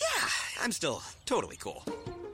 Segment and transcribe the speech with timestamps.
[0.00, 0.28] Yeah,
[0.62, 1.84] I'm still totally cool.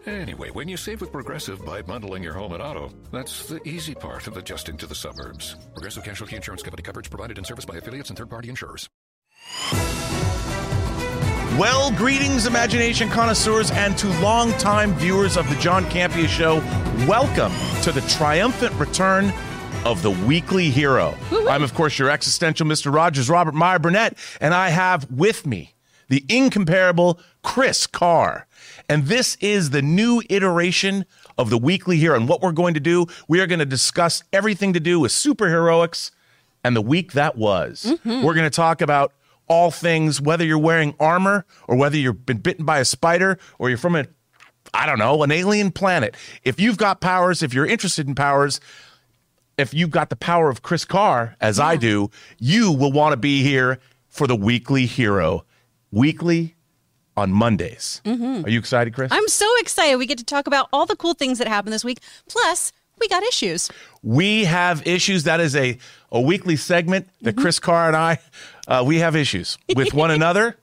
[0.06, 3.94] Anyway, when you save with Progressive by bundling your home and auto, that's the easy
[3.94, 5.56] part of adjusting to the suburbs.
[5.74, 8.88] Progressive Casualty Insurance Company coverage provided and serviced by affiliates and third party insurers.
[11.58, 16.56] Well, greetings, imagination connoisseurs, and to longtime viewers of the John Campea Show.
[17.06, 19.32] Welcome to the triumphant return
[19.84, 21.14] of the weekly hero.
[21.48, 22.92] I'm, of course, your existential Mr.
[22.92, 25.74] Rogers, Robert Meyer Burnett, and I have with me
[26.08, 28.46] the incomparable Kris Carr.
[28.88, 31.04] And this is the new iteration
[31.38, 32.16] of the weekly hero.
[32.16, 35.12] And what we're going to do, we are going to discuss everything to do with
[35.12, 36.10] superheroics
[36.64, 37.84] and the week that was.
[37.86, 38.22] Mm-hmm.
[38.22, 39.12] We're going to talk about
[39.48, 43.68] all things, whether you're wearing armor or whether you've been bitten by a spider or
[43.68, 44.06] you're from a,
[44.72, 46.16] I don't know, an alien planet.
[46.44, 48.60] If you've got powers, if you're interested in powers,
[49.58, 53.16] if you've got the power of Kris Carr, as I do, you will want to
[53.16, 55.44] be here for the weekly hero.
[55.90, 56.54] Weekly
[57.22, 58.02] on Mondays.
[58.04, 58.44] Mm-hmm.
[58.44, 59.10] Are you excited, Kris?
[59.12, 59.96] I'm so excited.
[59.96, 62.00] We get to talk about all the cool things that happened this week.
[62.28, 63.70] Plus, we got issues.
[64.02, 65.24] we have issues.
[65.24, 65.78] That is a,
[66.10, 67.42] a weekly segment that mm-hmm.
[67.42, 68.18] Kris Carr and I,
[68.66, 70.56] uh, we have issues with one another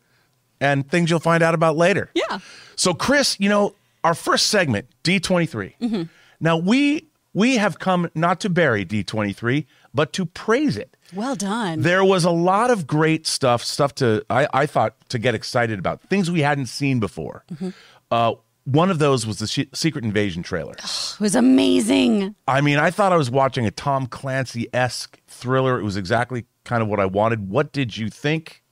[0.60, 2.10] and things you'll find out about later.
[2.14, 2.40] Yeah.
[2.76, 5.74] So, Kris, you know, our first segment, D23.
[5.80, 6.04] Mm-hmm.
[6.42, 10.96] Now, we we have come not to bury D23, but to praise it.
[11.14, 11.82] Well done.
[11.82, 15.80] There was a lot of great stuff, stuff to I, I thought to get excited
[15.80, 17.44] about, things we hadn't seen before.
[18.12, 18.34] Uh,
[18.66, 20.74] one of those was the Secret Invasion trailer.
[20.74, 22.36] it was amazing.
[22.48, 25.80] I mean, I thought I was watching a Tom Clancy esque thriller.
[25.80, 27.50] It was exactly kind of what I wanted.
[27.50, 28.64] What did you think?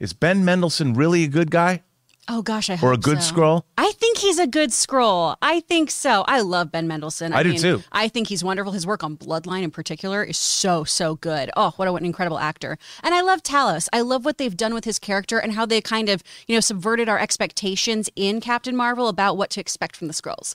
[0.00, 1.82] Is Ben Mendelsohn really a good guy
[2.28, 3.34] Oh gosh, I hope or a good so.
[3.34, 3.62] Skrull?
[3.78, 5.36] I think he's a good Skrull.
[5.40, 6.24] I think so.
[6.26, 7.32] I love Ben Mendelsohn.
[7.32, 7.82] I do too.
[7.92, 8.72] I think he's wonderful.
[8.72, 11.50] His work on Bloodline in particular is so, so good.
[11.56, 12.78] Oh, what, a, what an incredible actor.
[13.04, 13.88] And I love Talos.
[13.92, 16.60] I love what they've done with his character and how they kind of, you know,
[16.60, 20.54] subverted our expectations in Captain Marvel about what to expect from the Skrulls.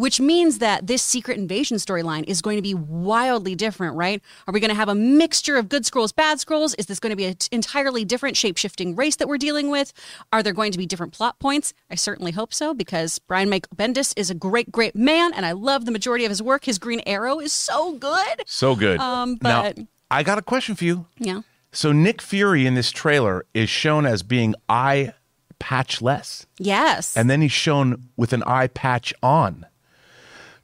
[0.00, 4.22] Which means that this secret invasion storyline is going to be wildly different, right?
[4.48, 6.74] Are we going to have a mixture of good Skrulls, bad Skrulls?
[6.78, 9.92] Is this going to be an entirely different shape shifting race that we're dealing with?
[10.32, 11.74] Are there going to be different plot points?
[11.90, 15.52] I certainly hope so because Brian Michael Bendis is a great, great man and I
[15.52, 16.64] love the majority of his work.
[16.64, 18.42] His Green Arrow is so good.
[18.46, 19.00] So good.
[19.00, 19.78] Um, now, but-
[20.10, 21.06] I got a question for you.
[21.18, 21.42] Yeah.
[21.72, 25.12] So Nick Fury in this trailer is shown as being eye
[25.60, 27.14] patchless, Yes.
[27.18, 29.66] and then he's shown with an eye patch on.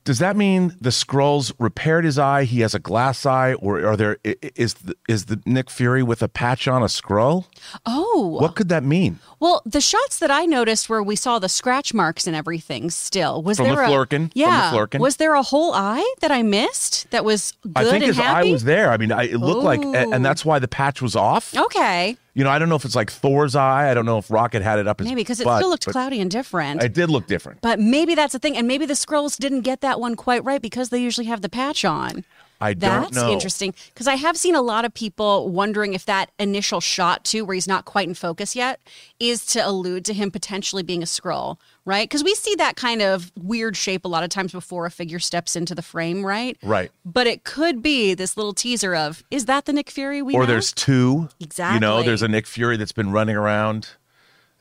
[0.06, 2.44] Does that mean the Skrulls repaired his eye?
[2.44, 6.22] He has a glass eye, or are there is the, is the Nick Fury with
[6.22, 7.46] a patch on a Skrull?
[7.84, 8.38] oh.
[8.40, 9.18] What could that mean?
[9.40, 13.42] Well, the shots that I noticed where we saw the scratch marks and everything still
[13.42, 14.08] was From the there a, Flerken?
[14.08, 15.00] From the Yeah, Flerken?
[15.00, 18.48] was there a whole eye that I missed that was good I think his happy?
[18.48, 18.92] eye was there.
[18.92, 21.52] I mean, I, it looked like, and that's why the patch was off.
[21.56, 23.90] okay, You know, I don't know if it's like Thor's eye.
[23.90, 25.86] I don't know if Rocket had it up his maybe because it butt, still looked
[25.86, 26.82] cloudy and different.
[26.82, 27.62] It did look different.
[27.62, 30.60] but maybe that's the thing, and maybe the Skrulls didn't get that one quite right
[30.60, 32.26] because they usually have the patch on.
[32.60, 33.30] I don't That's know.
[33.30, 37.44] interesting because I have seen a lot of people wondering if that initial shot too,
[37.44, 38.80] where he's not quite in focus yet,
[39.20, 42.08] is to allude to him potentially being a Skrull, right?
[42.08, 45.18] Because we see that kind of weird shape a lot of times before a figure
[45.18, 46.56] steps into the frame, right?
[46.62, 46.90] Right.
[47.04, 50.40] But it could be this little teaser of is that the Nick Fury we Or
[50.40, 50.46] know?
[50.46, 51.28] there's two.
[51.40, 51.74] exactly.
[51.74, 53.90] You know, there's a Nick Fury that's been running around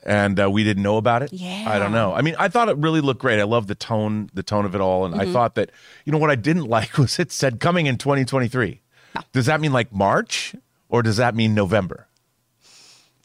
[0.06, 1.34] and uh, we didn't know about it.
[1.34, 1.66] Yeah.
[1.68, 2.14] I don't know.
[2.14, 3.40] I mean, I thought it really looked great.
[3.40, 5.06] I love the tone, the tone of it all.
[5.06, 5.30] And Mm-hmm.
[5.30, 5.72] I thought that,
[6.06, 8.82] you know, what I didn't like was it said coming in 2023.
[9.32, 10.56] Does that mean like March
[10.90, 12.08] or does that mean November?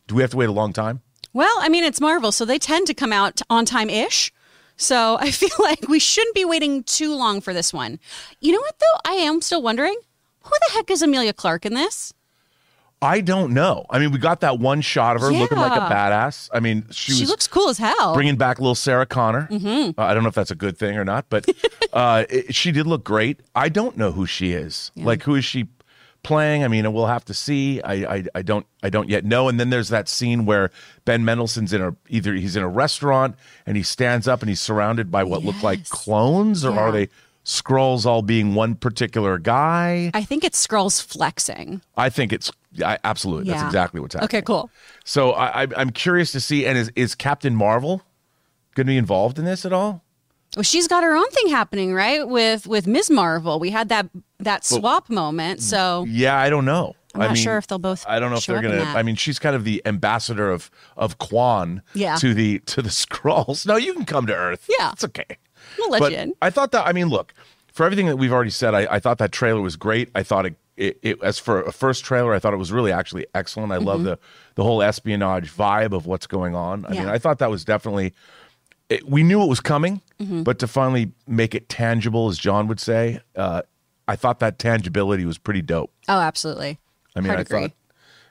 [0.06, 1.02] Do we have to wait a long time?
[1.32, 4.32] Well, I mean, it's Marvel, so they tend to come out on time ish.
[4.76, 7.98] So I feel like we shouldn't be waiting too long for this one.
[8.40, 9.10] You know what, though?
[9.10, 9.96] I am still wondering
[10.42, 12.12] who the heck is Emilia Clarke in this?
[13.02, 13.86] I don't know.
[13.88, 16.50] I mean, we got that one shot of her looking like a badass.
[16.52, 18.12] I mean, she, She was looks cool as hell.
[18.14, 19.48] bringing back little Sarah Connor.
[19.50, 19.98] Mm-hmm.
[19.98, 21.46] Uh, I don't know if that's a good thing or not, but
[21.94, 23.40] uh, it, she did look great.
[23.54, 24.92] I don't know who she is.
[24.96, 25.68] Like, who is she
[26.22, 26.62] playing.
[26.62, 27.80] I mean, we'll have to see.
[27.80, 29.48] I, I I don't I don't yet know.
[29.48, 30.70] And then there's that scene where
[31.06, 34.60] Ben Mendelsohn's in a either he's in a restaurant and he stands up and he's
[34.60, 36.78] surrounded by what look like clones, or Yeah.
[36.80, 37.08] are they
[37.44, 40.10] Skrulls all being one particular guy?
[40.14, 41.80] I think it's Skrulls flexing.
[41.96, 42.52] I think it's
[42.84, 44.26] I, absolutely that's exactly what's happening.
[44.28, 44.70] Okay, cool.
[45.04, 46.66] So I, I I'm curious to see.
[46.66, 48.02] And is is Captain Marvel
[48.74, 50.04] going to be involved in this at all?
[50.56, 52.26] Well, she's got her own thing happening, right?
[52.28, 53.10] With with Ms.
[53.10, 54.08] Marvel, we had that
[54.38, 55.62] that swap moment.
[55.62, 56.94] So Yeah, I don't know.
[57.14, 58.82] I'm I not mean, sure if they'll both I don't know if they're gonna.
[58.84, 62.16] I mean, she's kind of the ambassador of of Quan Yeah.
[62.16, 63.66] to the to the Skrulls.
[63.66, 64.68] No, you can come to Earth.
[64.78, 64.92] Yeah.
[64.92, 65.38] it's okay.
[65.78, 66.34] We'll let but you in.
[66.42, 66.86] I thought that.
[66.86, 67.32] I mean, look
[67.72, 68.74] for everything that we've already said.
[68.74, 70.08] I, I thought that trailer was great.
[70.14, 72.92] I thought it, it, it as for a first trailer, I thought it was really
[72.92, 73.72] actually excellent.
[73.72, 74.18] I love the
[74.56, 76.84] the whole espionage vibe of what's going on.
[76.86, 77.10] I mean, Mm-hmm.
[77.10, 78.12] I thought that was definitely.
[78.88, 80.42] It, we knew it was coming, Mm-hmm.
[80.42, 83.62] but to finally make it tangible, as John would say, uh,
[84.08, 85.90] I thought that tangibility was pretty dope.
[86.08, 86.78] Oh, absolutely.
[87.16, 87.60] I mean, Hard I agree.
[87.68, 87.72] thought,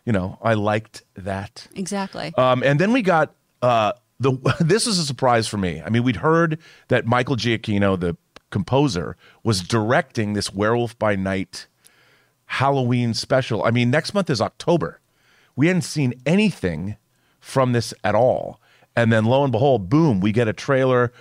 [0.05, 1.65] you know, I liked that.
[1.75, 2.31] Exactly.
[2.37, 4.33] Um, and then we got uh, the.
[4.59, 5.81] This is a surprise for me.
[5.81, 8.17] I mean, we'd heard that Michael Giacchino, the
[8.49, 11.67] composer, was directing this Werewolf by Night
[12.45, 13.63] Halloween special.
[13.63, 14.99] I mean, next month is October.
[15.55, 16.97] We hadn't seen anything
[17.39, 18.59] from this at all,
[18.95, 21.11] and then lo and behold, boom, we get a trailer.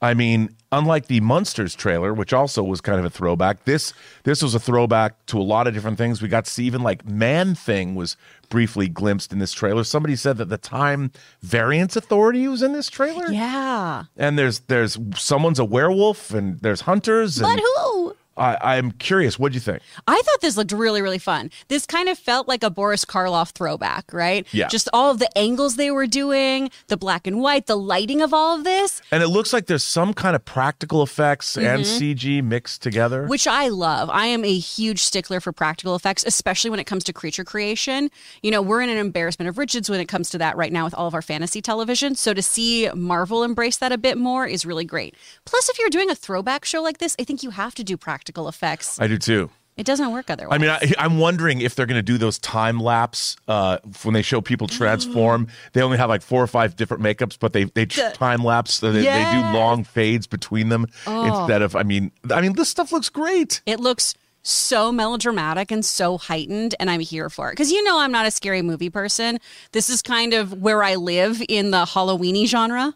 [0.00, 3.92] I mean, unlike the Munsters trailer, which also was kind of a throwback, this
[4.22, 6.22] this was a throwback to a lot of different things.
[6.22, 8.16] We got to see even like Man Thing was
[8.48, 9.82] briefly glimpsed in this trailer.
[9.82, 11.10] Somebody said that the Time
[11.42, 13.26] Variance Authority was in this trailer.
[13.30, 14.04] yeah.
[14.16, 17.38] And there's there's someone's a werewolf and there's hunters.
[17.38, 18.16] And But who?
[18.38, 19.38] I, I'm curious.
[19.38, 19.82] What'd you think?
[20.06, 21.50] I thought this looked really, really fun.
[21.68, 24.46] This kind of felt like a Boris Karloff throwback, right?
[24.52, 24.68] Yeah.
[24.68, 28.32] Just all of the angles they were doing, the black and white, the lighting of
[28.32, 31.98] all of this, And it looks like there's some kind of practical effects and Mm-hmm.
[32.02, 33.26] CG mixed together.
[33.26, 34.08] which I love.
[34.10, 38.10] I am a huge stickler for practical effects, especially when it comes to creature creation.
[38.42, 40.84] You know, we're in an embarrassment of riches when it comes to that right now
[40.84, 42.14] with all of our fantasy television.
[42.14, 45.14] So to see Marvel embrace that a bit more is really great.
[45.44, 47.96] Plus, if you're doing a throwback show like this, I think you have to do
[47.96, 49.00] practical effects.
[49.00, 49.50] I do too.
[49.78, 50.56] It doesn't work otherwise.
[50.56, 54.12] I mean, I, I'm wondering if they're going to do those time lapse uh, when
[54.12, 55.46] they show people transform.
[55.72, 58.74] They only have like four or five different makeups, but they they tr- time lapse.
[58.74, 61.76] So they, they do long fades between them instead of.
[61.76, 63.62] I mean, I mean, this stuff looks great.
[63.66, 67.52] It looks so melodramatic and so heightened, and I'm here for it.
[67.52, 69.38] Because you know I'm not a scary movie person.
[69.72, 72.94] This is kind of where I live in the Halloweeny genre.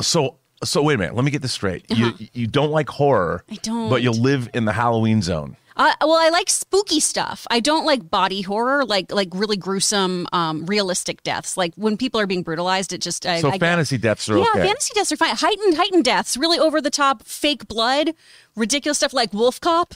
[0.00, 1.14] So so wait a minute.
[1.14, 1.84] Let me get this straight.
[1.90, 3.44] You you don't like horror.
[3.48, 3.54] Uh-huh.
[3.54, 3.90] I don't.
[3.90, 5.56] But you live in the Halloween zone.
[5.76, 7.48] Uh, well, I like spooky stuff.
[7.50, 11.56] I don't like body horror, like like really gruesome, um, realistic deaths.
[11.56, 14.42] Like when people are being brutalized, it just I, So I fantasy deaths are okay.
[14.44, 14.68] Yeah, okay.
[14.68, 15.34] fantasy deaths are fine.
[15.34, 18.10] Heightened, heightened deaths, really over the top, fake blood,
[18.54, 19.94] ridiculous stuff like Wolf Cop.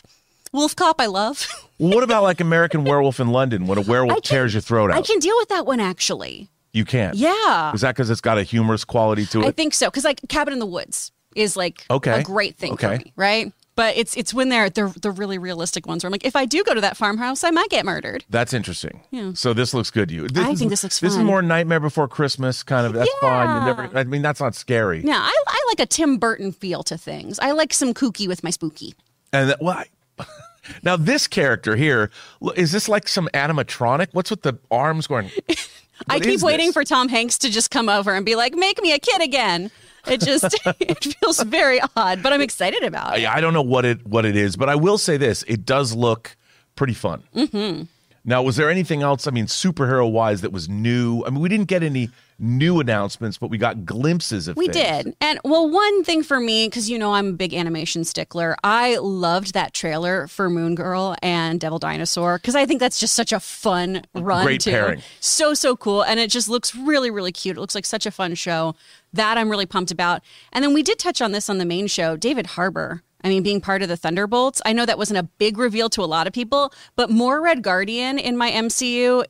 [0.52, 1.46] Wolf Cop, I love.
[1.76, 4.96] What about like American Werewolf in London when a werewolf can- tears your throat out?
[4.96, 6.48] I can deal with that one actually.
[6.72, 7.14] You can't.
[7.16, 7.72] Yeah.
[7.72, 9.46] Is that because it's got a humorous quality to it?
[9.46, 12.20] I think so because like Cabin in the Woods is like Okay.
[12.20, 13.04] a great thing for Okay.
[13.04, 13.52] me, right?
[13.74, 16.46] But it's it's when they're they're the really realistic ones where I'm like, if I
[16.46, 18.24] do go to that farmhouse, I might get murdered.
[18.28, 19.02] That's interesting.
[19.12, 19.30] Yeah.
[19.34, 20.26] So this looks good to you.
[20.34, 22.92] I is- think this looks This is more Nightmare Before Christmas kind of.
[22.92, 23.48] That's fine.
[23.48, 23.64] You Yeah.
[23.66, 23.98] never.
[23.98, 25.02] I mean, that's not scary.
[25.04, 27.38] Yeah, I, I like a Tim Burton feel to things.
[27.38, 28.94] I like some kooky with my spooky.
[29.32, 29.76] And that, well,
[30.18, 30.24] I-
[30.82, 32.10] now this character here
[32.56, 34.08] is this like some animatronic?
[34.10, 35.30] What's with the arms going?
[36.08, 36.74] I keep waiting this?
[36.74, 39.70] for Tom Hanks to just come over and be like, "Make me a kid again."
[40.06, 43.24] It just it feels very odd, but I'm excited about it.
[43.24, 45.64] I, I don't know what it what it is, but I will say this: it
[45.64, 46.36] does look
[46.76, 47.22] pretty fun.
[47.34, 47.84] Mm-hmm.
[48.24, 49.26] Now, was there anything else?
[49.26, 51.24] I mean, superhero wise, that was new?
[51.24, 54.56] I mean, we didn't get any new announcements, but we got glimpses of.
[54.56, 55.04] We things.
[55.04, 55.16] did.
[55.20, 58.96] And well, one thing for me, because you know I'm a big animation stickler, I
[58.96, 63.32] loved that trailer for Moon Girl and Devil Dinosaur because I think that's just such
[63.32, 64.44] a fun run.
[64.44, 64.70] Great too.
[64.70, 65.02] pairing.
[65.20, 66.02] So, so cool.
[66.02, 67.56] And it just looks really, really cute.
[67.56, 68.74] It looks like such a fun show.
[69.12, 70.22] That I'm really pumped about.
[70.52, 72.16] And then we did touch on this on the main show.
[72.16, 73.02] David Harbour.
[73.24, 76.02] I mean, being part of the Thunderbolts, I know that wasn't a big reveal to
[76.02, 79.24] a lot of people, but more Red Guardian in my MCU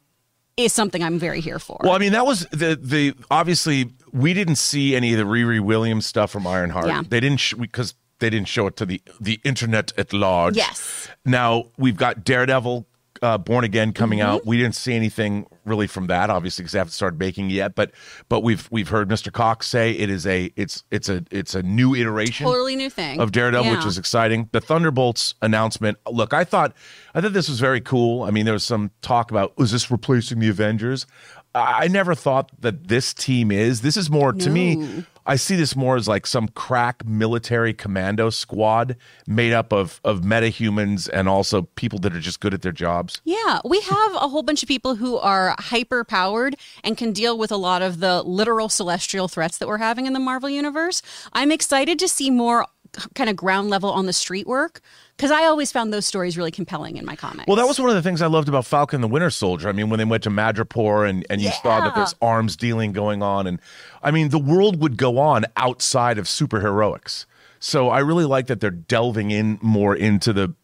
[0.58, 1.78] is something I'm very here for.
[1.82, 5.60] Well, I mean, that was the the obviously we didn't see any of the Riri
[5.60, 6.88] Williams stuff from Ironheart.
[6.88, 7.02] Yeah.
[7.08, 10.56] They didn't because they didn't show it to the the internet at large.
[10.56, 11.08] Yes.
[11.24, 12.86] Now we've got Daredevil.
[13.22, 14.28] Uh, Born Again coming Mm-hmm.
[14.28, 14.46] out.
[14.46, 17.74] We didn't see anything really from that, obviously, because they haven't started baking yet.
[17.74, 17.92] But
[18.28, 19.32] but we've we've heard Mr.
[19.32, 23.20] Cox say it is a it's it's a it's a new iteration totally new thing
[23.20, 24.48] of Daredevil, which is exciting.
[24.52, 25.98] The Thunderbolts announcement.
[26.10, 26.74] Look, I thought
[27.14, 28.22] I thought this was very cool.
[28.22, 31.06] I mean, there was some talk about was this replacing the Avengers?
[31.54, 33.80] I I never thought that this team is.
[33.80, 35.04] This is more to me.
[35.28, 40.22] I see this more as like some crack military commando squad made up of of
[40.22, 43.20] metahumans and also people that are just good at their jobs.
[43.24, 47.36] Yeah, we have a whole bunch of people who are hyper powered and can deal
[47.36, 51.02] with a lot of the literal celestial threats that we're having in the Marvel universe.
[51.34, 52.66] I'm excited to see more
[53.14, 54.80] kind of ground level on the street work
[55.16, 57.46] because I always found those stories really compelling in my comics.
[57.46, 59.68] Well, that was one of the things I loved about Falcon the Winter Soldier.
[59.68, 62.92] I mean, when they went to Madripoor and, and you saw that there's arms dealing
[62.92, 63.46] going on.
[63.46, 63.60] And
[64.02, 67.26] I mean, the world would go on outside of superheroics.
[67.60, 70.54] So I really like that they're delving in more into the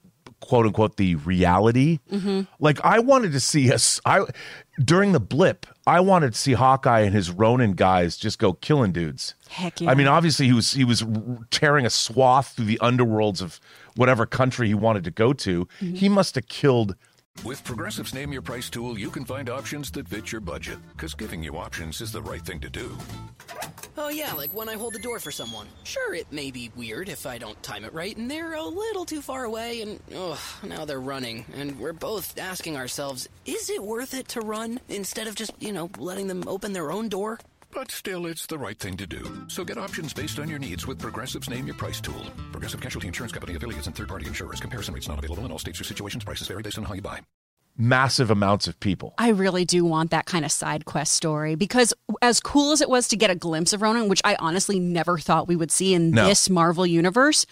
[0.45, 2.01] quote unquote the reality.
[2.13, 2.43] Mm-hmm.
[2.61, 4.25] Like I wanted to see us I
[4.83, 8.93] during the blip, I wanted to see Hawkeye and his Ronin guys just go killing
[8.93, 9.35] dudes.
[9.55, 9.89] Heck yeah.
[9.89, 11.05] I mean, obviously he was he was
[11.51, 13.61] tearing a swath through the underworlds of
[13.95, 15.67] whatever country he wanted to go to.
[15.81, 15.95] Mm-hmm.
[15.95, 16.97] He must have killed
[17.43, 20.79] With Progressive's Name Your Price tool, you can find options that fit your budget.
[20.93, 22.97] Because giving you options is the right thing to do.
[23.99, 25.67] Oh, yeah, like when I hold the door for someone.
[25.83, 29.05] Sure, it may be weird if I don't time it right, and they're a little
[29.05, 31.45] too far away, and oh, now they're running.
[31.55, 35.73] And we're both asking ourselves, is it worth it to run instead of just, you
[35.73, 37.39] know, letting them open their own door?
[37.75, 39.45] But still, it's the right thing to do.
[39.49, 42.25] So get options based on your needs with Progressive's Name Your Price tool.
[42.53, 44.61] Progressive Casualty Insurance Company affiliates and third party insurers.
[44.61, 46.25] Comparison rates not available in all states or situations.
[46.25, 47.21] Prices vary based on how you buy.
[47.77, 49.15] massive amounts of people.
[49.19, 52.89] I really do want that kind of side quest story because, as cool as it
[52.89, 55.93] was to get a glimpse of Ronin, which I honestly never thought we would see
[55.93, 56.29] in No.
[56.29, 57.47] this Marvel universe,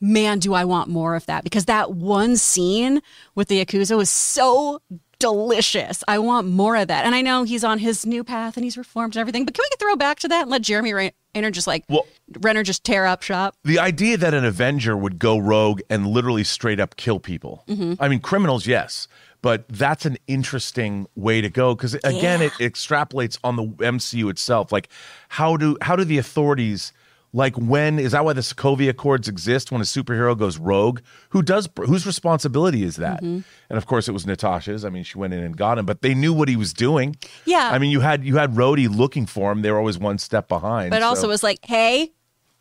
[0.00, 3.00] man, do I want more of that because that one scene
[3.36, 4.82] with the Yakuza was so
[5.22, 6.02] delicious.
[6.08, 7.04] I want more of that.
[7.04, 9.62] And I know he's on his new path and he's reformed and everything, but can
[9.62, 12.06] we throw back to that and let Jeremy Renner just like, Well-
[12.40, 13.54] Renner just tear up shop?
[13.62, 17.62] The idea that an Avenger would go rogue and literally straight up kill people.
[17.68, 18.02] Mm-hmm.
[18.02, 19.06] I mean, criminals, yes,
[19.42, 24.72] but that's an interesting way to go because again, it extrapolates on the MCU itself.
[24.72, 24.88] Like,
[25.28, 26.92] how do how do the authorities
[27.32, 31.00] like when is that why the Sokovia Accords exist when a superhero goes rogue?
[31.30, 33.22] Who does whose responsibility is that?
[33.22, 33.40] Mm-hmm.
[33.70, 34.84] And of course, it was Natasha's.
[34.84, 37.16] I mean, she went in and got him, but they knew what he was doing.
[37.46, 37.70] Yeah.
[37.72, 39.62] I mean, you had you had Rhodey looking for him.
[39.62, 40.90] They were always one step behind.
[40.90, 42.12] But also so- was like, hey,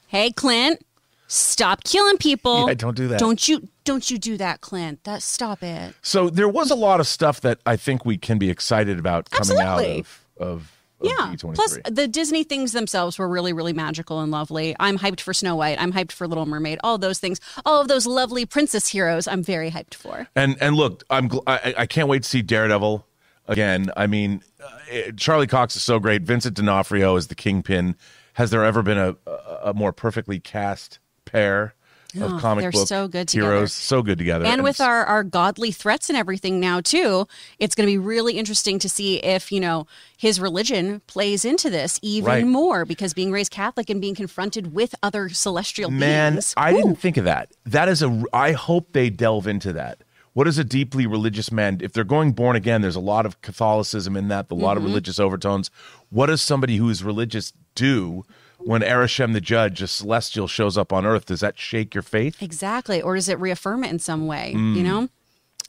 [0.08, 0.82] hey, Clint,
[1.28, 2.68] stop killing people.
[2.68, 3.20] Yeah, don't do that.
[3.20, 5.04] Don't you don't you do that, Clint.
[5.04, 5.96] That stop it.
[6.01, 9.30] So there was a lot of stuff that I think we can be excited about
[9.32, 10.00] coming Absolutely.
[10.00, 11.34] out of, of Yeah.
[11.36, 11.55] D23.
[11.55, 14.75] Plus, the Disney things themselves were really, really magical and lovely.
[14.79, 15.81] I'm hyped for Snow White.
[15.81, 16.79] I'm hyped for Little Mermaid.
[16.84, 17.39] All those things.
[17.65, 19.27] All of those lovely princess heroes.
[19.27, 20.27] I'm very hyped for.
[20.36, 23.05] and and look, I'm gl- I, I can't wait to see Daredevil
[23.48, 23.91] again.
[23.98, 26.22] I mean, uh, Charlie Cox is so great.
[26.24, 27.96] Vincent D'Onofrio is the Kingpin.
[28.34, 31.74] Has there ever been a a, a more perfectly cast pair
[32.15, 33.51] of Oh, comic they're book so good together.
[33.53, 33.74] heroes?
[33.74, 34.46] So good together.
[34.46, 37.27] And with our, our godly threats and everything now, too,
[37.60, 39.88] it's going to be really interesting to see if, you know,
[40.18, 42.46] his religion plays into this even Right.
[42.46, 46.53] more because being raised Catholic and being confronted with other celestial Man, beings.
[46.58, 47.51] I didn't think of that.
[47.65, 48.24] That is a.
[48.34, 50.03] I hope they delve into that.
[50.34, 51.80] What is a deeply religious man?
[51.82, 54.77] If they're going born again, there's a lot of Catholicism in that, a lot Mm-hmm.
[54.77, 55.70] of religious overtones.
[56.10, 58.24] What does somebody who is religious do
[58.63, 61.25] when Arishem the Judge, a celestial, shows up on Earth?
[61.25, 62.41] Does that shake your faith?
[62.41, 63.01] Exactly.
[63.01, 64.51] Or does it reaffirm it in some way?
[64.51, 65.10] You know?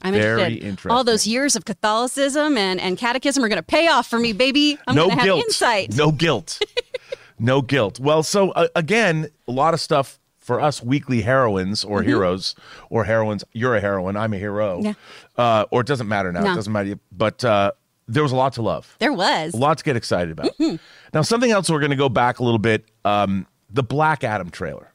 [0.05, 0.19] I'm Mm.
[0.19, 0.67] Very interested.
[0.69, 0.91] interesting.
[0.91, 4.33] All those years of Catholicism and, and catechism are going to pay off for me,
[4.33, 4.77] baby.
[4.89, 5.45] I'm no going to have guilt.
[5.45, 5.97] insight.
[5.97, 6.61] No guilt.
[7.39, 8.01] no guilt.
[8.01, 12.57] Well, so uh, again, a lot of stuff for us weekly heroines or heroes
[12.91, 13.45] or heroines.
[13.53, 14.17] You're a heroine.
[14.17, 14.79] I'm a hero.
[14.79, 14.87] Mm-hmm.
[14.87, 14.95] Yeah.
[15.37, 16.51] Uh, or it doesn't matter now.
[16.53, 16.99] It doesn't matter.
[17.13, 17.71] But uh,
[18.09, 18.97] there was a lot to love.
[18.99, 19.55] There was.
[19.55, 20.47] A lot to get excited about.
[20.59, 20.77] Mm-hmm.
[21.15, 22.85] Now, something else we're going to go back a little bit.
[23.05, 24.93] Um, the Black Adam trailer.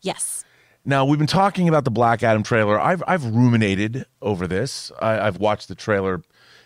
[0.00, 0.44] Yes.
[0.84, 2.78] Now we've been talking about the Black Adam trailer.
[2.78, 4.92] I've I've ruminated over this.
[5.00, 6.22] I, I've watched the trailer,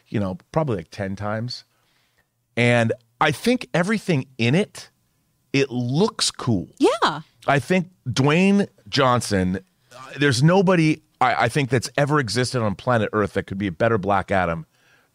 [0.09, 1.65] you know, probably like ten times,
[2.57, 4.91] and I think everything in it,
[5.53, 6.69] it looks cool.
[6.79, 7.21] Yeah.
[7.47, 9.61] I think Dwayne Johnson.
[9.97, 13.69] uh, There's nobody I, I think that's ever existed on planet Earth that could be
[13.69, 14.67] a better Black Adam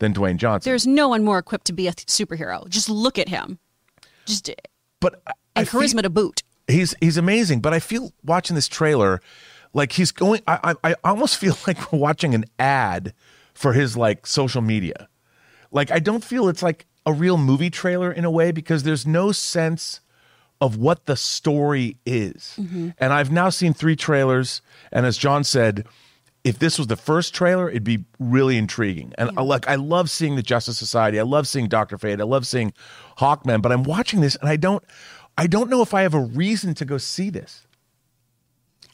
[0.03, 0.69] than Dwayne Johnson.
[0.69, 2.67] There's no one more equipped to be a th- superhero.
[2.69, 3.57] Just look at him.
[4.25, 4.53] Just eh,
[4.99, 6.43] but I- I and feel- charisma to boot.
[6.67, 7.61] he's he's amazing.
[7.61, 9.21] But I feel watching this trailer,
[9.73, 10.41] like he's going.
[10.47, 13.13] I I, I almost feel like we're watching an ad
[13.53, 15.07] for his like social media.
[15.71, 19.05] Like I don't feel it's like a real movie trailer in a way because there's
[19.07, 19.99] no sense
[20.61, 22.55] of what the story is.
[22.59, 22.89] Mm-hmm.
[22.97, 25.85] And I've now seen three trailers, and as John said.
[26.43, 29.13] If this was the first trailer, it'd be really intriguing.
[29.17, 31.19] And I like I love seeing the Justice Society.
[31.19, 32.19] I love seeing Doctor Fate.
[32.19, 32.73] I love seeing
[33.19, 33.61] Hawkman.
[33.61, 34.83] But I'm watching this and I don't
[35.37, 37.65] I don't know if I have a reason to go see this.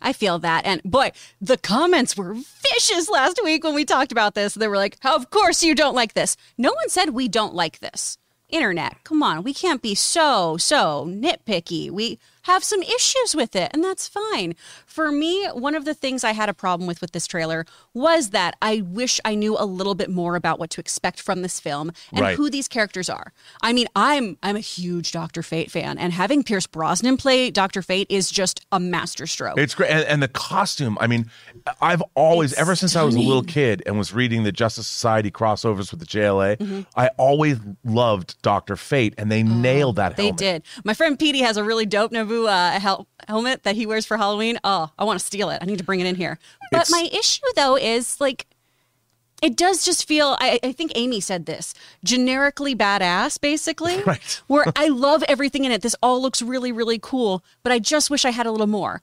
[0.02, 0.66] I feel that.
[0.66, 4.54] And boy, the comments were vicious last week when we talked about this.
[4.54, 6.38] They were like, of course you don't like this.
[6.58, 8.18] No one said we don't like this.
[8.50, 9.04] internet.
[9.04, 11.92] Come on, we can't be so, so nitpicky.
[11.92, 14.56] We have some issues with it, and that's fine.
[14.90, 18.32] For me, one of the things I had a problem with with this trailer was
[18.32, 21.60] that I wish I knew a little bit more about what to expect from this
[21.60, 22.36] film and Right.
[22.36, 23.32] who these characters are.
[23.62, 27.82] I mean, I'm I'm a huge Doctor Fate fan, and having Pierce Brosnan play Doctor
[27.84, 29.58] Fate is just a masterstroke.
[29.60, 30.98] It's great, and, and the costume.
[31.00, 31.30] I mean,
[31.82, 34.88] I've always, It's ever since I was a little kid and was reading the Justice
[34.88, 36.82] Society crossovers with the JLA, Mm-hmm.
[36.96, 40.14] I always loved Doctor Fate, and they nailed that.
[40.14, 40.38] Oh, They helmet.
[40.40, 40.64] did.
[40.84, 44.18] My friend Petey has a really dope Nabu uh, hel- helmet that he wears for
[44.18, 44.58] Halloween.
[44.64, 45.60] Oh, I want to steal it.
[45.62, 46.40] I need to bring it in here.
[46.72, 48.48] But It's- my issue, though, is like,
[49.42, 54.02] it does just feel, I, I think Amy said this, generically badass, basically.
[54.06, 54.42] Right.
[54.48, 55.82] where I love everything in it.
[55.82, 59.02] This all looks really, really cool, but I just wish I had a little more.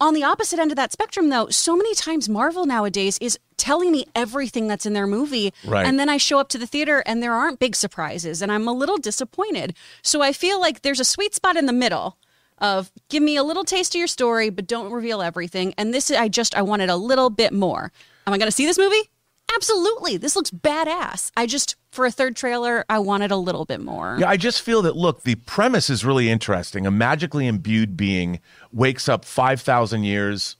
[0.00, 3.90] On the opposite end of that spectrum, though, so many times Marvel nowadays is telling
[3.90, 5.52] me everything that's in their movie.
[5.64, 5.84] Right.
[5.86, 8.68] And then I show up to the theater and there aren't big surprises, and I'm
[8.68, 9.74] a little disappointed.
[10.02, 12.16] So I feel like there's a sweet spot in the middle
[12.60, 15.74] of give me a little taste of your story, but don't reveal everything.
[15.78, 17.92] And this, I just, I wanted a little bit more.
[18.26, 19.10] Am I going to see this movie?
[19.54, 20.18] Absolutely.
[20.18, 21.30] This looks badass.
[21.36, 24.16] I just, for a third trailer, I wanted a little bit more.
[24.20, 26.86] Yeah, I just feel that look, the premise is really interesting.
[26.86, 28.40] A magically imbued being
[28.72, 30.56] wakes up 5,000 years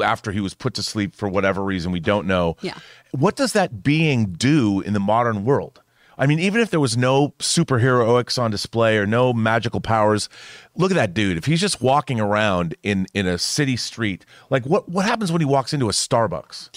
[0.00, 2.56] after he was put to sleep for whatever reason we don't know.
[2.60, 2.78] Yeah.
[3.12, 5.80] What does that being do in the modern world?
[6.18, 10.28] I mean, even if there was no superheroics on display or no magical powers,
[10.76, 11.36] look at that dude.
[11.36, 15.40] If he's just walking around in in a city street, like what what happens when
[15.40, 16.70] he walks into a Starbucks?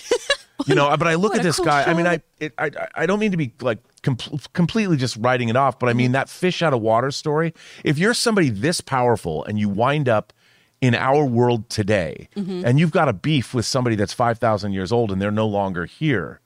[0.66, 1.84] you know, but I look What at this cool guy.
[1.84, 2.08] I mean.
[2.08, 4.18] I it, I I don't mean to be like com-
[4.54, 7.54] completely just writing it off, but I mean that fish out of water story.
[7.84, 10.34] If you're somebody this powerful and you wind up
[10.82, 12.64] in our world today, mm-hmm.
[12.66, 15.48] and you've got a beef with somebody that's five thousand years old and they're no
[15.48, 16.42] longer here,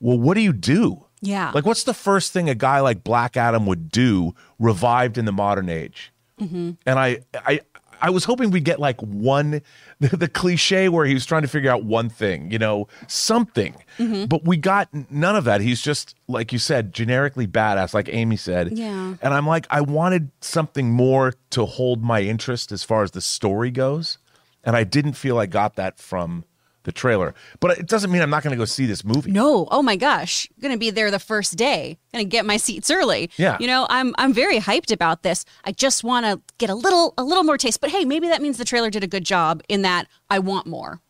[0.00, 1.04] well, what do you do?
[1.22, 1.52] Yeah.
[1.54, 5.32] Like, what's the first thing a guy like Black Adam would do, revived in the
[5.32, 6.12] modern age?
[6.40, 6.72] Mm-hmm.
[6.84, 7.60] And I, I,
[8.00, 9.62] I was hoping we'd get like one,
[10.00, 13.76] the, the cliche where he was trying to figure out one thing, you know, something.
[13.98, 14.24] Mm-hmm.
[14.24, 15.60] But we got none of that.
[15.60, 18.76] He's just, like you said, generically badass, like Amy said.
[18.76, 19.14] Yeah.
[19.22, 23.20] And I'm like, I wanted something more to hold my interest as far as the
[23.20, 24.18] story goes.
[24.64, 26.44] And I didn't feel I got that from
[26.84, 27.34] the trailer.
[27.60, 29.30] But it doesn't mean I'm not going to go see this movie.
[29.30, 31.98] No, oh my gosh, gonna be there the first day.
[32.12, 33.30] Gonna get my seats early.
[33.36, 33.56] Yeah.
[33.60, 35.44] you know, I'm I'm very hyped about this.
[35.64, 37.80] I just want to get a little a little more taste.
[37.80, 40.66] But hey, maybe that means the trailer did a good job in that I want
[40.66, 41.00] more.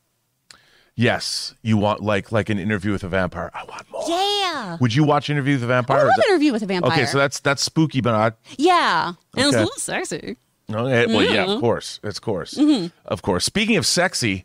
[0.95, 3.51] Yes, you want like like an interview with a vampire.
[3.55, 4.05] I want more.
[4.09, 6.01] Yeah, Would you watch Interview with a Vampire?
[6.01, 6.93] I love that- interview with a vampire.
[6.93, 8.37] Okay, so that's that's spooky, but not.
[8.59, 10.37] yeah, and it's a little sexy.
[10.71, 11.53] Okay, well, yeah, Mm-hmm.
[11.53, 12.59] of course, It's of course,
[13.07, 13.45] of course.
[13.45, 14.45] Speaking of sexy,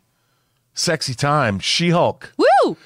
[0.78, 1.60] sexy time.
[1.60, 2.34] She Hulk.
[2.38, 2.78] Woo!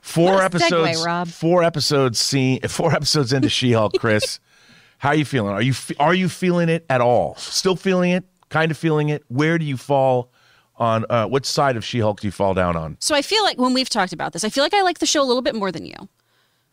[0.00, 1.04] Four What segue, episodes.
[1.04, 1.28] Rob.
[1.28, 2.18] Four episodes.
[2.18, 3.94] Seen four episodes into She Hulk.
[3.98, 4.38] Kris,
[4.98, 5.52] how are you feeling?
[5.52, 7.34] Are you are you feeling it at all?
[7.36, 8.24] Still feeling it?
[8.48, 9.24] Kind of feeling it?
[9.28, 10.30] Where do you fall
[10.76, 11.04] on?
[11.10, 12.96] Uh, which side of She Hulk do you fall down on?
[13.00, 15.06] So I feel like when we've talked about this, I feel like I like the
[15.06, 16.08] show a little bit more than you.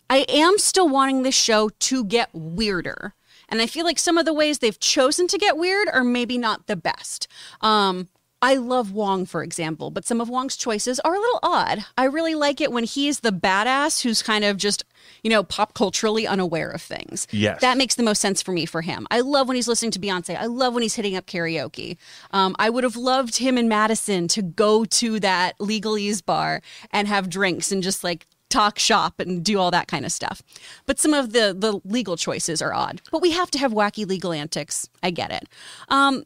[0.09, 3.13] I am still wanting this show to get weirder.
[3.49, 6.37] And I feel like some of the ways they've chosen to get weird are maybe
[6.37, 7.27] not the best.
[7.61, 8.07] Um,
[8.43, 11.85] I love Wong, for example, but some of Wong's choices are a little odd.
[11.97, 14.83] I really like it when he's the badass who's kind of just,
[15.23, 17.25] you know, pop culturally unaware of things.
[17.31, 17.61] Yes.
[17.61, 19.07] That makes the most sense for me for him.
[19.09, 20.37] I love when he's listening to Beyonce.
[20.37, 21.95] I love when he's hitting up karaoke.
[22.31, 27.07] Um, I would have loved him and Madison to go to that legalese bar and
[27.07, 30.43] have drinks and just like talk shop and do all that kind of stuff.
[30.85, 33.01] But some of the the legal choices are odd.
[33.09, 34.89] But we have to have wacky legal antics.
[35.01, 35.47] I get it.
[35.87, 36.25] Um,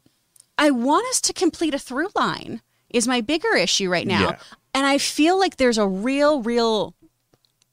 [0.58, 4.20] I want us to complete a through line is my bigger issue right now.
[4.20, 4.38] Yeah.
[4.74, 6.94] And I feel like there's a real, real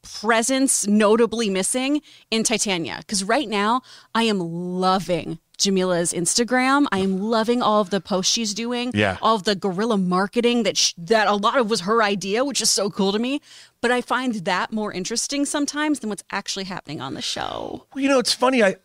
[0.01, 2.97] presence notably missing in Titania.
[2.99, 3.81] Because right now,
[4.13, 6.85] I am loving Jameela's Instagram.
[6.91, 8.91] I am loving all of the posts she's doing.
[8.93, 9.17] Yeah.
[9.21, 12.61] All of the guerrilla marketing that sh- that a lot of was her idea, which
[12.61, 13.41] is so cool to me.
[13.81, 17.85] But I find that more interesting sometimes than what's actually happening on the show.
[17.93, 18.63] Well, you know, it's funny.
[18.63, 18.75] I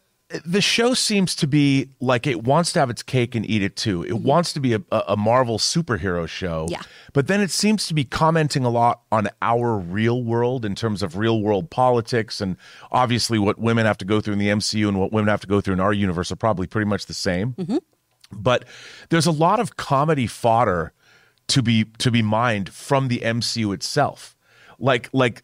[0.45, 3.77] the show seems to be like it wants to have its cake and eat it
[3.77, 4.03] too.
[4.03, 4.23] It mm-hmm.
[4.23, 6.67] wants to be a, a Marvel superhero show.
[6.71, 6.83] Yeah.
[7.13, 11.03] But then it seems to be commenting a lot on our real world in terms
[11.03, 12.57] of real world politics and
[12.93, 15.49] obviously what women have to go through in the MCU and what women have to
[15.49, 17.55] go through in our universe are probably pretty much the same.
[17.55, 17.79] Mm-hmm.
[18.33, 18.65] But
[19.09, 20.93] there's a lot of comedy fodder
[21.49, 24.37] to be to be mined from the MCU itself.
[24.81, 25.43] Like like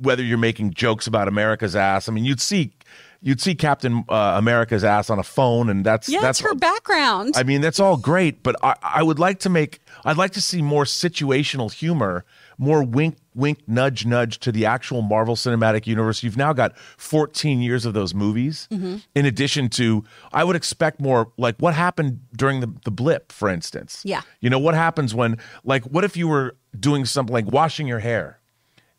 [0.00, 2.08] whether you're making jokes about America's ass.
[2.08, 2.72] I mean, you'd see
[3.20, 6.54] you'd see Captain uh, America's ass on a phone, and that's Yeah, that's it's her
[6.54, 7.34] background.
[7.36, 10.40] I mean, that's all great, but I, I would like to make I'd like to
[10.40, 12.24] see more situational humor
[12.58, 16.22] more wink, wink, nudge, nudge to the actual Marvel Cinematic Universe.
[16.22, 18.66] You've now got 14 years of those movies.
[19.14, 23.48] In addition to, I would expect more like what happened during the, the blip, for
[23.48, 24.02] instance.
[24.04, 24.22] Yeah.
[24.40, 28.00] You know, what happens when, like, what if you were doing something like washing your
[28.00, 28.40] hair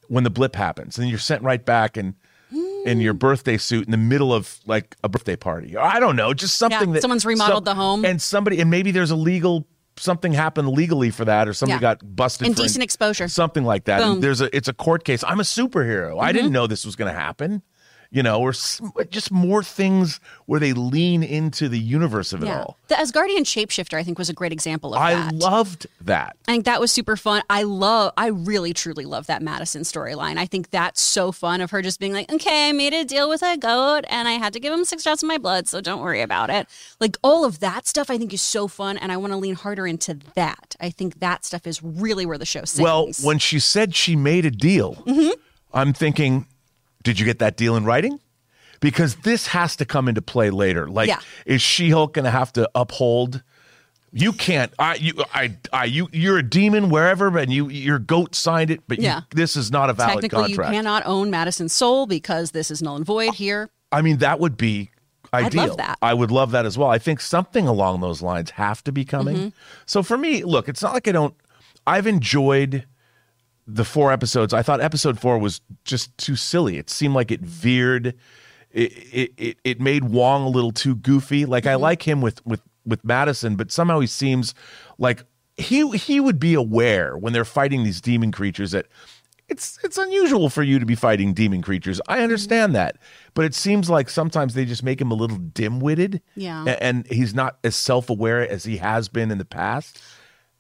[0.10, 2.16] when the blip happens and you're sent right back and
[2.86, 5.76] in your birthday suit in the middle of like a birthday party.
[5.78, 8.04] Or I don't know, just something Yeah, that someone's remodeled the home.
[8.06, 9.68] and somebody and maybe there's a legal
[9.98, 11.94] something happened legally for that or somebody Yeah.
[11.96, 13.28] got busted for Indecent exposure.
[13.28, 14.22] something like that.
[14.22, 15.24] There's a it's a court case.
[15.26, 16.20] I'm a superhero.
[16.20, 16.36] I Mm-hmm.
[16.38, 17.62] didn't know this was going to happen.
[18.12, 18.54] You know, or
[19.12, 22.62] just more things where they lean into the universe of it Yeah.
[22.62, 22.78] all.
[22.88, 25.36] The Asgardian shapeshifter, I think, was a great example of I that.
[25.36, 26.36] loved that.
[26.48, 27.44] I think that was super fun.
[27.52, 30.38] I love, I really truly love that Madison storyline.
[30.40, 33.30] I think that's so fun of her just being like, okay, I made a deal
[33.30, 35.80] with a goat and I had to give him six shots of my blood, so
[35.80, 36.68] don't worry about it.
[37.00, 39.54] Like all of that stuff I think is so fun and I want to lean
[39.54, 40.76] harder into that.
[40.82, 42.84] I think that stuff is really where the show sings.
[42.84, 45.40] Well, when she said she made a deal, Mm-hmm.
[45.72, 46.48] I'm thinking,
[47.04, 48.20] did you get that deal in writing?
[48.80, 50.88] Because this has to come into play later.
[50.90, 51.20] Like, Yeah.
[51.46, 53.44] is She-Hulk going to have to uphold?
[54.12, 54.72] You can't.
[54.80, 58.82] I, you, I, I, you, you're a demon wherever, and you, your goat signed it,
[58.88, 59.22] but you- Yeah.
[59.36, 62.96] this is not a valid technically you cannot own Madison's soul because this is null
[62.96, 63.70] and void here.
[63.92, 64.90] I mean, that would be
[65.34, 65.68] ideal.
[65.68, 65.98] love that.
[66.02, 66.90] I would love that as well.
[66.90, 69.36] I think something along those lines have to be coming.
[69.36, 69.48] Mm-hmm.
[69.86, 71.36] So for me, look, it's not like I don't.
[71.86, 72.86] I've enjoyed
[73.74, 74.54] the four episodes.
[74.54, 76.78] I thought episode four was just too silly.
[76.78, 78.16] It seemed like it veered.
[78.72, 81.46] It it it, it made Wong a little too goofy.
[81.46, 81.72] Like Mm-hmm.
[81.72, 84.54] I like him with with with Madison, but somehow he seems
[84.98, 85.24] like
[85.58, 88.86] he he would be aware when they're fighting these demon creatures that
[89.48, 92.00] it's it's unusual for you to be fighting demon creatures.
[92.08, 92.98] I understand that,
[93.34, 96.22] but it seems like sometimes they just make him a little dim-witted.
[96.36, 96.66] Yeah.
[96.68, 100.00] a- and he's not as self-aware as he has been in the past.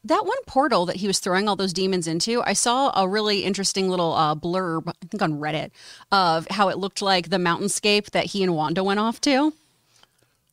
[0.06, 3.44] That one portal that he was throwing all those demons into, I saw a really
[3.44, 5.72] interesting little uh, blurb, I think on Reddit,
[6.12, 9.54] of how it looked like the mountainscape that he and Wanda went off to.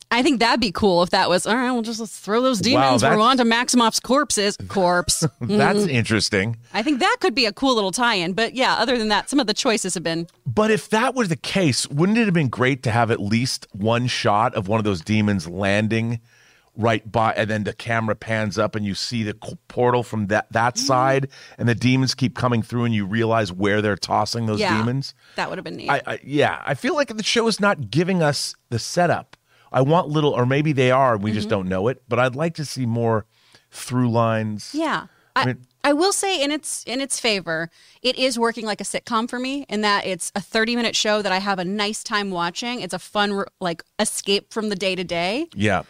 [0.09, 1.71] I think that'd be cool if that was all right.
[1.71, 3.03] We'll just let's throw those demons.
[3.03, 4.57] We're on to Maximoff's corpses.
[4.69, 5.25] Corpse.
[5.41, 6.57] That's interesting.
[6.73, 8.33] I think that could be a cool little tie-in.
[8.33, 11.27] But yeah, other than that, some of the choices have been But if that were
[11.27, 14.79] the case, wouldn't it have been great to have at least one shot of one
[14.79, 16.21] of those demons landing
[16.77, 19.33] right by, and then the camera pans up and you see the
[19.67, 20.85] portal from that that Mm-hmm.
[20.85, 24.77] side, and the demons keep coming through, and you realize where they're tossing those yeah.
[24.77, 25.13] demons.
[25.35, 25.89] That would have been neat.
[25.89, 29.35] I, I yeah, I feel like the show is not giving us the setup.
[29.71, 32.01] I want little, or maybe they are, and we just don't know it.
[32.07, 33.25] But I'd like to see more
[33.71, 34.71] through lines.
[34.73, 35.07] Yeah.
[35.35, 37.69] I I, mean- I will say in its in its favor,
[38.01, 41.21] it is working like a sitcom for me in that it's a 30 minute show
[41.21, 42.81] that I have a nice time watching.
[42.81, 45.47] It's a fun like escape from the day to day.
[45.53, 45.83] Yeah.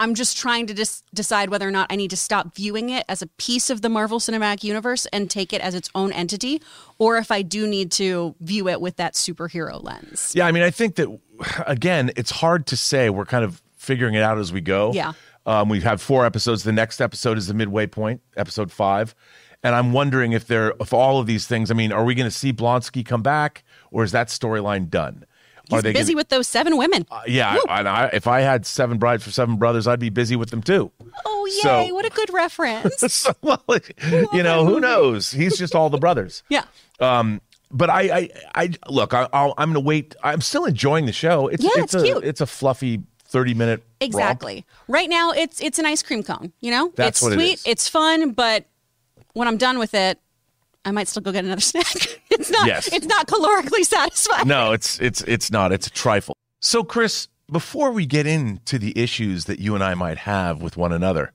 [0.00, 3.04] I'm just trying to dis- decide whether or not I need to stop viewing it
[3.06, 6.62] as a piece of the Marvel Cinematic Universe and take it as its own entity,
[6.98, 10.32] or if I do need to view it with that superhero lens.
[10.34, 11.20] Yeah, I mean, I think that
[11.66, 13.10] again, it's hard to say.
[13.10, 14.92] We're kind of figuring it out as we go.
[14.92, 15.12] Yeah.
[15.46, 16.64] Um, we have four episodes.
[16.64, 19.14] The next episode is the midway point, episode five,
[19.62, 21.70] and I'm wondering if there, if all of these things.
[21.70, 25.24] I mean, are we going to see Blonsky come back, or is that storyline done?
[25.70, 27.06] He's are they busy with those seven women.
[27.26, 30.50] Yeah, I, I, if I had seven brides for seven brothers, I'd be busy with
[30.50, 30.90] them too.
[31.24, 31.88] oh yay!
[31.88, 32.96] so- what a good reference.
[33.12, 33.62] so, well,
[34.32, 35.30] you know, who knows?
[35.30, 36.42] He's just all the brothers.
[36.48, 36.64] yeah.
[36.98, 39.14] Um, but I, I, I look.
[39.14, 40.16] I, I'll, I'm going to wait.
[40.22, 41.46] I'm still enjoying the show.
[41.48, 42.24] It's, Yeah, it's, it's a, cute.
[42.24, 43.80] It's a fluffy thirty minute.
[43.80, 43.86] romp.
[44.00, 44.66] Exactly.
[44.88, 46.52] Right now, it's it's an ice cream cone.
[46.60, 48.64] You know, That's it's it sweet, it's fun, but
[49.34, 50.18] when I'm done with it,
[50.84, 52.20] I might still go get another snack.
[52.30, 52.66] it's not.
[52.66, 52.92] Yes.
[52.92, 54.48] It's not calorically satisfying.
[54.48, 55.72] No, it's it's it's not.
[55.72, 56.36] It's a trifle.
[56.60, 60.76] So, Kris, before we get into the issues that you and I might have with
[60.76, 61.32] one another,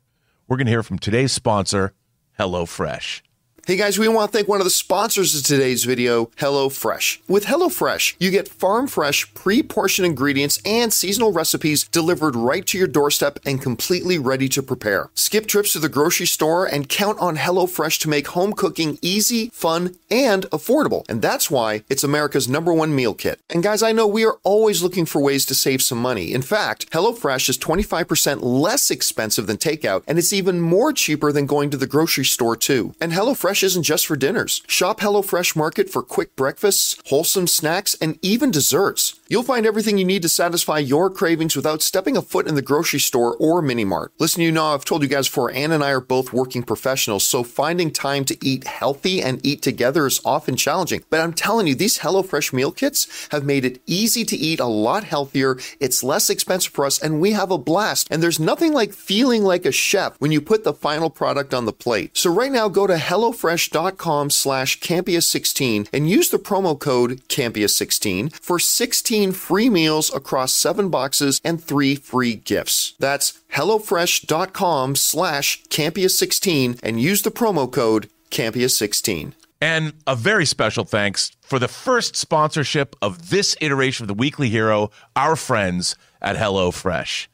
[0.48, 1.94] we're going to hear from today's sponsor,
[2.40, 3.22] HelloFresh.
[3.67, 7.21] Hey guys, we want to thank one of the sponsors of today's video, HelloFresh.
[7.28, 12.78] With HelloFresh, you get farm fresh, pre portioned ingredients and seasonal recipes delivered right to
[12.78, 15.10] your doorstep and completely ready to prepare.
[15.15, 19.49] Skip trips to the grocery store and count on HelloFresh to make home cooking easy,
[19.49, 21.04] fun, and affordable.
[21.10, 23.39] And that's why it's America's number one meal kit.
[23.49, 26.34] And guys, I know we are always looking for ways to save some money.
[26.34, 31.47] In fact, HelloFresh is 25% less expensive than takeout, and it's even more cheaper than
[31.47, 32.93] going to the grocery store, too.
[33.01, 34.62] And HelloFresh isn't just for dinners.
[34.68, 39.20] Shop HelloFresh Market for quick breakfasts, wholesome snacks, and even desserts.
[39.28, 42.62] You'll find everything you need to satisfy your cravings without stepping a foot in the
[42.62, 44.14] grocery store or mini mart.
[44.20, 47.24] Listen, you know, I've told you guys before, Ann and I are both working professionals,
[47.24, 51.04] so finding time to eat healthy and eat together is often challenging.
[51.10, 54.66] But I'm telling you, these HelloFresh meal kits have made it easy to eat a
[54.66, 55.58] lot healthier.
[55.80, 58.08] It's less expensive for us, and we have a blast.
[58.12, 61.66] And there's nothing like feeling like a chef when you put the final product on
[61.66, 62.16] the plate.
[62.16, 68.60] So right now, go to HelloFresh.com slash Campea16 and use the promo code Campea16 for
[68.60, 72.93] 16 free meals across seven boxes and three free gifts.
[72.99, 79.34] That's HelloFresh.com slash Campea16 and use the promo code Campea16.
[79.62, 84.49] And a very special thanks for the first sponsorship of this iteration of the Weekly
[84.49, 87.28] Hero, our friends at HelloFresh.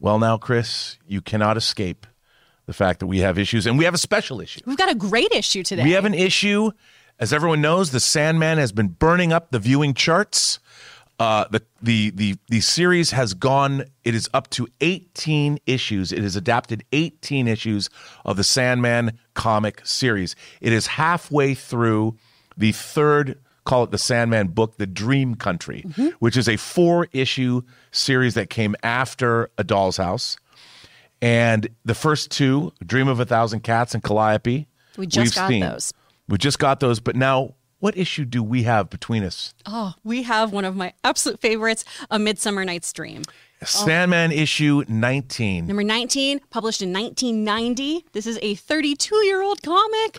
[0.00, 2.06] Well, now, Kris, you cannot escape
[2.66, 4.60] the fact that we have issues, and we have a special issue.
[4.64, 5.84] We've got a great issue today.
[5.84, 6.70] We have an issue.
[7.18, 10.60] As everyone knows, The Sandman has been burning up the viewing charts.
[11.18, 13.84] Uh, the, the the the series has gone.
[14.04, 16.12] It is up to 18 issues.
[16.12, 17.90] It has adapted 18 issues
[18.24, 20.36] of the Sandman comic series.
[20.60, 22.16] It is halfway through
[22.56, 25.82] the third, call it the Sandman book, The Dream Country,
[26.20, 30.36] which is a four issue series that came after A Doll's House.
[31.20, 35.60] And the first two, Dream of a Thousand Cats and Calliope, We just got seen.
[35.62, 35.92] those.
[36.28, 39.54] We just got those, but now what issue do we have between us?
[39.66, 43.22] Oh, we have one of my absolute favorites, A Midsummer Night's Dream.
[43.64, 45.66] Sandman issue 19.
[45.66, 48.04] Number 19, published in 1990.
[48.12, 50.18] This is a 32 year old comic.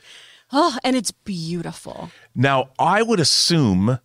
[0.51, 2.11] Oh, and it's beautiful.
[2.35, 3.99] Now, I would assume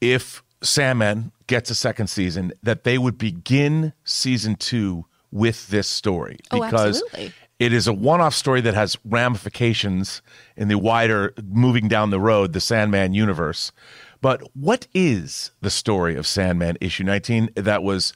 [0.00, 6.38] if Sandman gets a second season, that they would begin season two with this story
[6.50, 7.32] Oh, because absolutely.
[7.58, 10.22] It is a one off story that has ramifications
[10.56, 13.72] in the wider, moving down the road, the Sandman universe.
[14.20, 18.12] But what is the story of Sandman issue 19 that was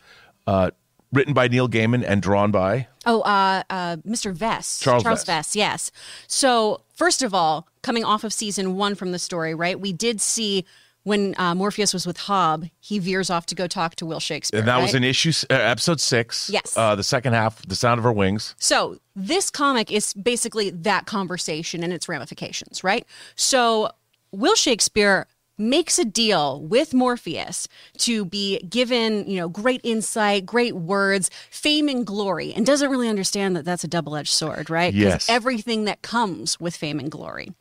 [0.47, 0.71] uh,
[1.13, 2.89] written by Neil Gaiman and drawn by?
[3.07, 4.33] Oh, uh, uh, Mr.
[4.33, 4.83] Vest.
[4.83, 5.27] Charles Vess.
[5.27, 5.91] Vest, yes.
[6.27, 10.21] So, first of all, coming off of season one from the story, right, we did
[10.21, 10.67] see
[11.05, 14.61] when uh, Morpheus was with Hob, he veers off to go talk to Will Shakespeare.
[14.61, 15.03] And that was right?
[15.03, 16.51] in issue uh, episode six.
[16.51, 16.77] Yes.
[16.77, 18.55] Uh, the second half, The Sound of Her Wings.
[18.59, 23.07] So this comic is basically that conversation and its ramifications, right?
[23.35, 23.91] So
[24.33, 25.27] Will Shakespeare
[25.61, 31.89] makes a deal with Morpheus to be given, you know, great insight, great words, fame
[31.89, 34.95] and glory, and doesn't really understand that that's a double-edged sword, right?
[34.95, 35.29] Yes.
[35.29, 37.53] everything that comes with fame and glory.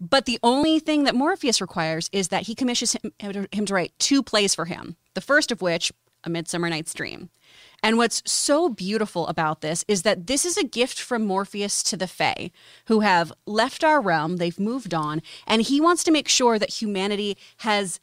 [0.00, 3.12] But the only thing that Morpheus requires is that he commissions him,
[3.50, 4.96] him to write two plays for him.
[5.14, 5.92] The first of which,
[6.24, 7.30] A Midsummer Night's Dream.
[7.82, 11.96] And what's so beautiful about this is that this is a gift from Morpheus to
[11.96, 12.50] the Fae,
[12.86, 16.82] who have left our realm, they've moved on, and he wants to make sure that
[16.82, 18.00] humanity has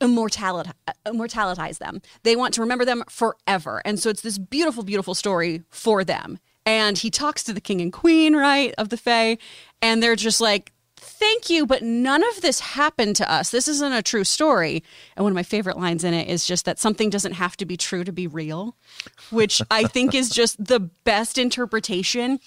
[0.00, 2.00] immortality, uh, immortalize them.
[2.22, 3.82] They want to remember them forever.
[3.84, 6.38] And so it's this beautiful, beautiful story for them.
[6.64, 9.38] And he talks to the king and queen, right, of the Fae,
[9.82, 10.72] and they're just like,
[11.18, 13.50] Thank you, but none of this happened to us.
[13.50, 14.84] This isn't a true story.
[15.16, 17.66] And one of my favorite lines in it is just that something doesn't have to
[17.66, 18.76] be true to be real,
[19.30, 22.38] which I think is just the best interpretation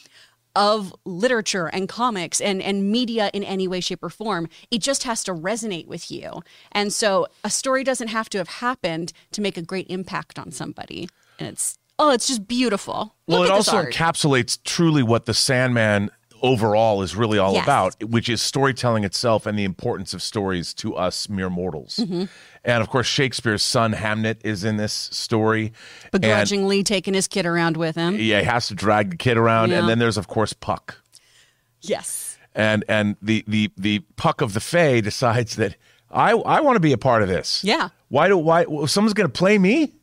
[0.56, 4.48] of literature and comics and, and media in any way, shape, or form.
[4.70, 6.42] It just has to resonate with you.
[6.72, 10.50] And so a story doesn't have to have happened to make a great impact on
[10.52, 11.10] somebody.
[11.40, 13.16] And it's, oh, it's just beautiful.
[13.28, 13.94] Well, Look it also art.
[13.94, 16.10] encapsulates truly what the Sandman
[16.42, 17.64] overall is really all Yes.
[17.64, 21.98] about, which is storytelling itself and the importance of stories to us mere mortals.
[22.02, 22.26] Mm-hmm.
[22.64, 25.74] And of course, Shakespeare's son Hamnet is in this story.
[26.12, 28.16] And Begrudgingly taking his kid around with him.
[28.20, 29.80] yeah, he has to drag the kid around, Yeah.
[29.80, 30.98] and then there's of course Puck.
[31.82, 32.38] Yes.
[32.54, 35.76] And and the the the Puck of the Fae decides that
[36.12, 37.64] I I want to be a part of this.
[37.64, 37.90] Yeah.
[38.10, 39.94] Why do why someone's going to play me?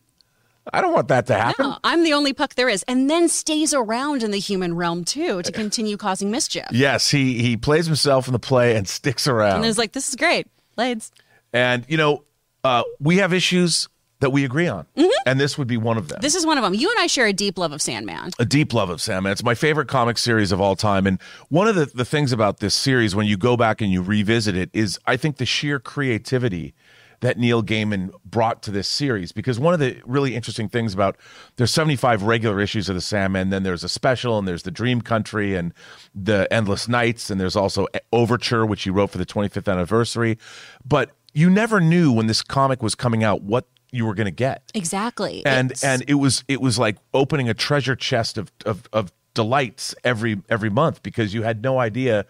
[0.72, 1.66] I don't want that to happen.
[1.66, 2.84] No, I'm the only puck there is.
[2.88, 6.66] And then stays around in the human realm too to continue causing mischief.
[6.70, 9.56] Yes, he he plays himself in the play and sticks around.
[9.56, 10.46] And it's like, this is great.
[10.76, 11.10] Blades.
[11.52, 12.24] And you know,
[12.64, 13.88] uh, we have issues
[14.20, 14.84] that we agree on,
[15.26, 16.16] and this would be one of them.
[16.16, 16.22] Mm-hmm.
[16.22, 16.74] This is one of them.
[16.74, 18.32] You and I share a deep love of Sandman.
[18.40, 19.30] a deep love of Sandman.
[19.32, 21.06] It's my favorite comic series of all time.
[21.06, 24.02] And one of the, the things about this series, when you go back and you
[24.02, 26.74] revisit it, is I think the sheer creativity
[27.20, 29.32] that Neil Gaiman brought to this series.
[29.32, 31.16] Because one of the really interesting things about
[31.56, 35.00] there's 75 regular issues of the Sandman, then there's a special, and there's the Dream
[35.00, 35.74] Country and
[36.14, 40.38] the Endless Nights, and there's also Overture, which he wrote for the 25th anniversary.
[40.84, 44.30] But you never knew when this comic was coming out what you were going to
[44.30, 45.42] get Exactly.
[45.46, 49.10] and It's- and it was it was like opening a treasure chest of, of of
[49.32, 52.26] delights every every month because you had no idea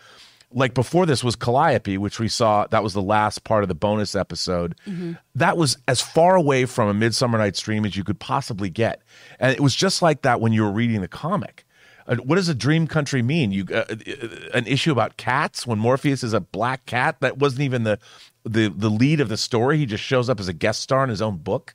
[0.52, 2.66] like before this was Calliope, which we saw.
[2.68, 4.74] That was the last part of the bonus episode.
[5.34, 9.02] That was as far away from a Midsummer Night's Dream as you could possibly get,
[9.38, 11.64] and it was just like that when you were reading the comic.
[12.06, 13.52] Uh, what does a dream country mean?
[13.52, 13.96] You uh, uh,
[14.54, 17.98] an issue about cats when Morpheus is a black cat that wasn't even the
[18.44, 19.76] the the lead of the story.
[19.76, 21.74] He just shows up as a guest star in his own book,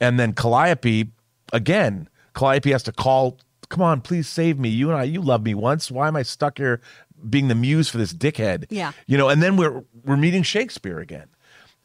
[0.00, 1.10] and then Calliope
[1.52, 2.08] again.
[2.32, 3.36] Calliope has to call.
[3.68, 4.68] Come on, please save me.
[4.70, 5.90] You and I, you loved me once.
[5.90, 6.80] Why am I stuck here
[7.28, 8.66] being the muse for this dickhead?
[8.70, 8.92] Yeah.
[9.06, 9.28] you know.
[9.28, 11.28] And then we're we're meeting Shakespeare again,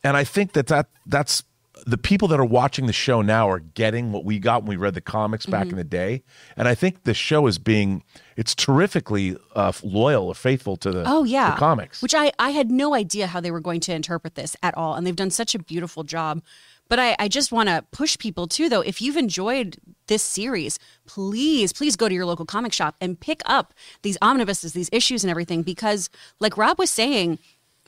[0.04, 1.44] and I think that that that's
[1.86, 4.76] the people that are watching the show now are getting what we got when we
[4.78, 5.72] read the comics back Mm-hmm.
[5.72, 6.24] in the day,
[6.56, 8.02] and I think the show is being
[8.38, 12.02] it's terrifically uh, loyal or faithful to the Oh yeah, the comics.
[12.02, 14.96] Which I I had no idea how they were going to interpret this at all,
[14.96, 16.42] and they've done such a beautiful job.
[16.88, 18.82] But I, I just want to push people too, though.
[18.82, 23.42] If you've enjoyed this series, please, please go to your local comic shop and pick
[23.46, 25.64] up these omnibuses, these issues, and everything.
[25.64, 27.40] Because, like Rob was saying,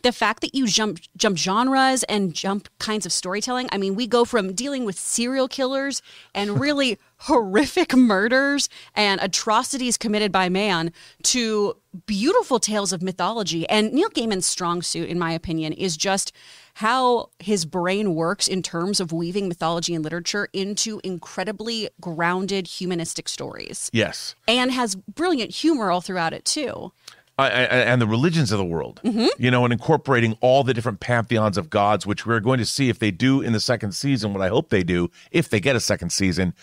[0.04, 3.68] the fact that you jump jump genres and jump kinds of storytelling.
[3.72, 6.02] I mean, we go from dealing with serial killers
[6.34, 10.92] and really horrific murders and atrocities committed by man
[11.24, 13.68] to beautiful tales of mythology.
[13.70, 16.32] And Neil Gaiman's strong suit, in my opinion, is just
[16.78, 23.28] how his brain works in terms of weaving mythology and literature into incredibly grounded humanistic
[23.28, 23.90] stories.
[23.92, 26.92] yes, And has brilliant humor all throughout it too.
[27.40, 29.28] I, I, and the religions of the world, Mm-hmm.
[29.42, 32.90] you know, and incorporating all the different pantheons of gods, which we're going to see
[32.90, 34.32] if they do in the second season.
[34.34, 36.54] What I hope they do, if they get a second season,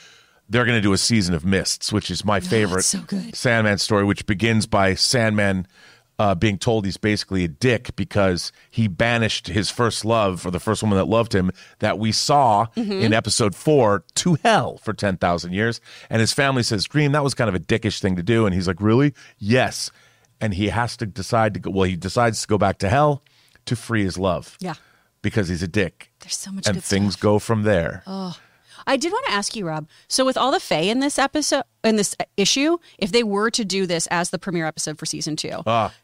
[0.49, 3.35] they're going to do a season of Mists, which is my favorite so good.
[3.35, 5.67] Sandman story, which begins by Sandman
[6.19, 10.61] uh, being told he's basically a dick because he banished his first love, or the
[10.61, 11.51] first woman that loved him,
[11.81, 12.93] that we saw Mm-hmm.
[12.93, 15.81] in episode four, to hell for 10,000 years.
[16.11, 18.47] And his family says, Dream, that was kind of a dickish thing to do.
[18.47, 19.13] And he's like, Really?
[19.39, 19.91] Yes.
[20.41, 23.23] And he has to decide to go, well, he decides to go back to hell
[23.67, 24.57] to free his love.
[24.61, 24.75] Yeah.
[25.23, 26.11] Because he's a dick.
[26.21, 27.23] There's so much and things stuff.
[27.23, 28.03] go from there.
[28.87, 29.89] I did want to ask you, Rob.
[30.09, 33.65] So, with all the Fae in this episode, in this issue, if they were to
[33.65, 35.95] do this as the premiere episode for season two, Ah.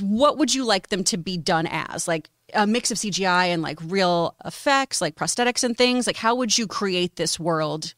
[0.00, 2.06] What would you like them to be done as?
[2.08, 6.06] Like a mix of CGI and like real effects, like prosthetics and things.
[6.06, 7.94] Like, how would you create this world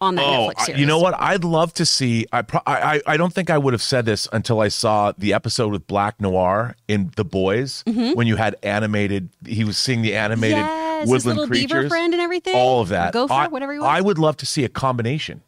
[0.00, 0.80] on that Oh, Netflix series?
[0.80, 1.14] you know what?
[1.20, 2.26] I'd love to see.
[2.32, 5.34] I, pro- I I don't think I would have said this until I saw the
[5.34, 9.28] episode with Black Noir in The Boys when you had animated.
[9.46, 10.90] He was seeing the animated Mm-hmm.
[11.00, 12.54] Yes, woodland creatures, friend and everything?
[12.54, 13.14] All of that.
[13.14, 13.90] Gopher, I, whatever you want.
[13.94, 15.40] I would love to see a combination,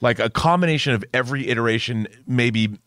[0.00, 2.06] like a combination of every iteration.
[2.24, 2.78] Maybe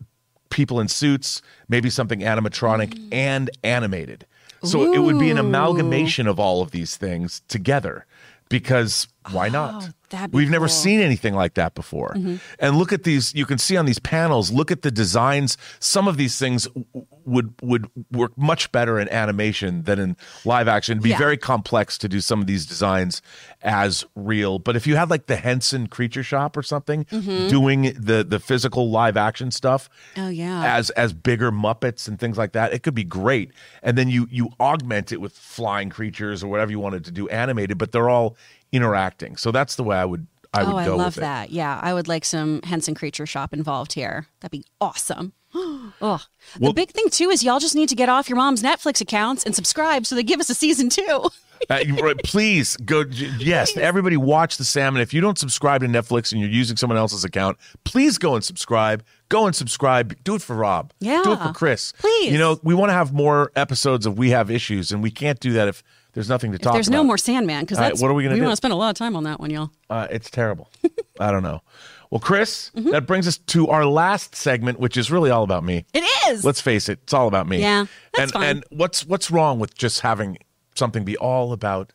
[0.50, 3.08] people in suits, maybe something animatronic Mm.
[3.14, 4.26] and animated.
[4.64, 8.06] So it would be an amalgamation of all of these things together.
[8.50, 9.84] Because why not?
[9.84, 9.90] Oh,
[10.32, 10.74] We've never cool.
[10.74, 10.84] Mm-hmm.
[10.84, 12.16] seen anything like that before.
[12.60, 13.34] And look at these.
[13.34, 14.52] You can see on these panels.
[14.52, 15.58] Look at the designs.
[15.80, 16.86] Some of these things w-
[17.26, 20.94] would would work much better in animation than in live action.
[20.94, 21.18] It'd be Yeah.
[21.18, 23.22] very complex to do some of these designs
[23.64, 24.60] as real.
[24.60, 28.90] But if you had like the Henson Creature Shop or something doing the the physical
[28.92, 30.22] live action stuff, Mm-hmm.
[30.26, 30.76] Oh, yeah.
[30.78, 33.52] as as bigger Muppets and things like that, it could be great.
[33.82, 37.28] And then you you augment it with flying creatures or whatever you wanted to do
[37.30, 38.38] animated, but they're all
[38.72, 39.38] interacting.
[39.38, 41.52] So that's the way I would I would oh, I love that.
[41.52, 44.28] Yeah, I would like some Henson Creature Shop involved here.
[44.40, 45.34] That'd be awesome.
[45.54, 48.64] oh, the Well- big thing too is y'all just need to get off your mom's
[48.64, 51.30] Netflix accounts and subscribe so they give us a season two.
[51.70, 53.06] Uh, please go.
[53.40, 55.02] Yes, everybody watch the Sandman.
[55.02, 58.44] If you don't subscribe to Netflix and you're using someone else's account, please go and
[58.44, 59.04] subscribe.
[59.30, 60.16] Go and subscribe.
[60.24, 60.92] Do it for Rob.
[61.00, 61.22] Yeah.
[61.24, 61.94] Do it for Kris.
[61.94, 62.32] Please.
[62.32, 65.40] You know we want to have more episodes of We Have Issues, and we can't
[65.40, 65.82] do that if
[66.16, 66.74] there's nothing to talk.
[66.74, 66.98] There's about.
[66.98, 68.42] no more Sandman because right, what are we gonna do?
[68.42, 69.70] we want to spend a lot of time on that one, y'all.
[69.90, 70.70] Uh, it's terrible.
[71.20, 71.62] I don't know.
[72.10, 72.90] Well, Kris, Mm-hmm.
[72.92, 75.86] that brings us to our last segment, which is really all about me.
[75.94, 76.44] It is.
[76.44, 77.60] Let's face it, it's all about me.
[77.60, 78.44] Yeah, that's and fine.
[78.50, 80.38] and what's what's wrong with just having
[80.76, 81.94] something be all about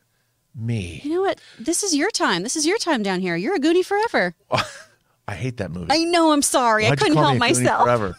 [0.55, 1.01] me?
[1.03, 1.39] you know what?
[1.59, 2.43] This is your time.
[2.43, 3.35] This is your time down here.
[3.35, 4.35] You're a Goonie forever.
[5.27, 5.87] I hate that movie.
[5.89, 6.31] I know.
[6.33, 6.85] I'm sorry.
[6.85, 7.83] I Why'd you couldn't help me a Goonie myself.
[7.83, 8.15] Forever?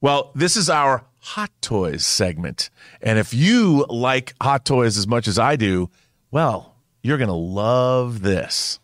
[0.00, 2.70] Well, this is our Hot Toys segment.
[3.02, 5.90] And if you like Hot Toys as much as I do,
[6.30, 8.80] well, you're going to love this.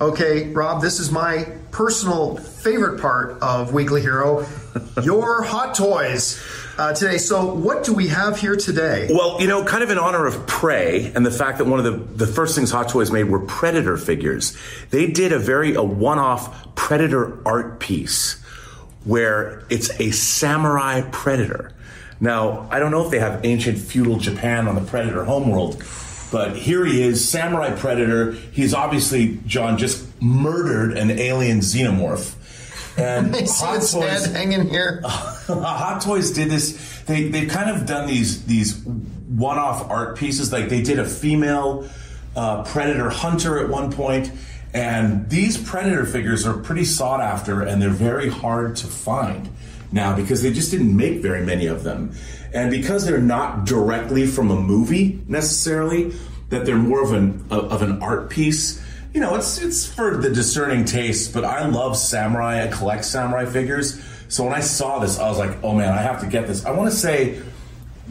[0.00, 4.46] Okay, Rob, this is my personal favorite part of Weekly Hero
[5.02, 6.42] your hot toys
[6.78, 7.18] uh, today.
[7.18, 9.08] So, what do we have here today?
[9.10, 11.84] Well, you know, kind of in honor of Prey and the fact that one of
[11.84, 14.56] the, the first things Hot Toys made were Predator figures,
[14.88, 18.39] they did a very a one-off Predator art piece
[19.04, 21.72] where it's a samurai Predator.
[22.20, 25.82] Now, I don't know if they have ancient feudal Japan on the Predator homeworld,
[26.30, 28.32] but here he is, samurai Predator.
[28.32, 32.34] He's obviously John just murdered an alien xenomorph.
[32.98, 35.00] And I see Hot Toys- hanging here.
[35.04, 37.02] Hot Toys did this.
[37.06, 40.52] They they've kind of done these these one off art pieces.
[40.52, 41.88] Like they did a female
[42.36, 44.30] uh, predator hunter at one point,
[44.72, 49.48] and these predator figures are pretty sought after, and they're very hard to find
[49.92, 52.12] now because they just didn't make very many of them,
[52.52, 56.12] and because they're not directly from a movie necessarily,
[56.48, 60.30] that they're more of an of an art piece you know, it's it's for the
[60.30, 62.64] discerning taste, but I love samurai.
[62.64, 64.00] I collect samurai figures.
[64.28, 66.64] So when I saw this, I was like, oh man, I have to get this.
[66.64, 67.42] I want to say,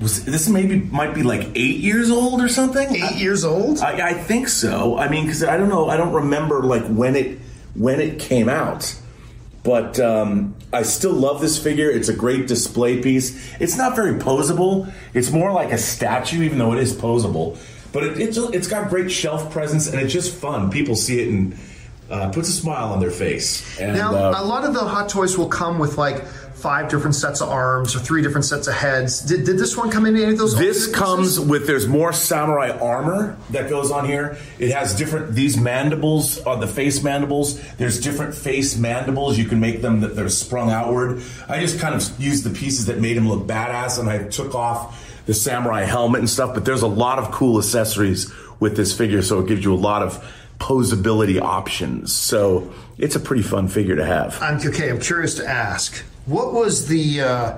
[0.01, 2.95] was this maybe might be like eight years old or something?
[2.95, 3.79] Eight years old?
[3.79, 4.97] I, I think so.
[4.97, 7.39] I mean, because I don't know, I don't remember like when it
[7.75, 8.95] when it came out.
[9.61, 11.89] But um, I still love this figure.
[11.89, 13.53] It's a great display piece.
[13.59, 14.91] It's not very posable.
[15.13, 17.57] It's more like a statue, even though it is posable.
[17.91, 20.71] But it, it's it's got great shelf presence, and it's just fun.
[20.71, 21.57] People see it and
[22.09, 23.79] uh, puts a smile on their face.
[23.79, 26.23] And, Now, uh, a lot of the Hot Toys will come with like
[26.61, 29.21] five different sets of arms or three different sets of heads.
[29.21, 30.57] Did, did this one come in any of those?
[30.57, 31.39] This comes pieces?
[31.39, 34.37] with there's more samurai armor that goes on here.
[34.59, 37.59] It has different these mandibles are the face mandibles.
[37.77, 39.37] There's different face mandibles.
[39.37, 41.21] You can make them that they're sprung outward.
[41.47, 44.55] I just kind of used the pieces that made him look badass, and I took
[44.55, 46.53] off the samurai helmet and stuff.
[46.53, 49.75] But there's a lot of cool accessories with this figure, so it gives you a
[49.75, 50.23] lot of
[50.59, 52.13] posability options.
[52.13, 54.41] So it's a pretty fun figure to have.
[54.41, 54.89] I'm okay.
[54.89, 57.57] I'm curious to ask, what was the uh,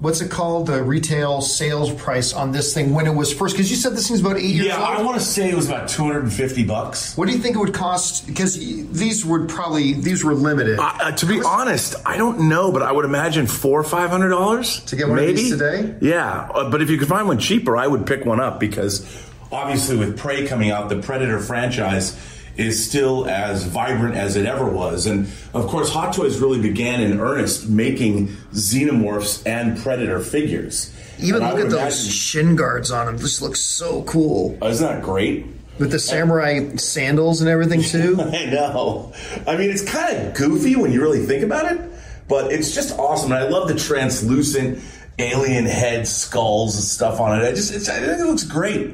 [0.00, 0.66] what's it called?
[0.66, 3.54] The retail sales price on this thing when it was first?
[3.56, 4.98] Because you said this thing's about eight years Yeah, old.
[4.98, 7.16] I want to say it was about 250 bucks.
[7.16, 8.26] what do you think it would cost?
[8.26, 10.78] Because these would probably these were limited.
[10.80, 14.28] Uh, to be honest, I don't know, but I would imagine four or five hundred
[14.30, 15.94] dollars To get one of these today?
[16.00, 19.04] Yeah, uh, but if you could find one cheaper, I would pick one up because
[19.50, 22.16] obviously with Prey coming out, the Predator franchise
[22.58, 27.00] is still as vibrant as it ever was, and of course, Hot Toys really began
[27.00, 30.92] in earnest making xenomorphs and Predator figures.
[31.20, 33.16] Even And look at those imagine- shin guards on them.
[33.16, 35.46] This looks so cool Isn't that great?
[35.78, 38.16] with the samurai sandals and everything too.
[38.20, 39.12] I know.
[39.46, 41.80] I mean, it's kind of goofy when you really think about it,
[42.28, 43.30] but it's just awesome.
[43.32, 44.80] And I love the translucent
[45.20, 47.44] alien head skulls and stuff on it.
[47.46, 48.90] I just, it's, I think it looks great.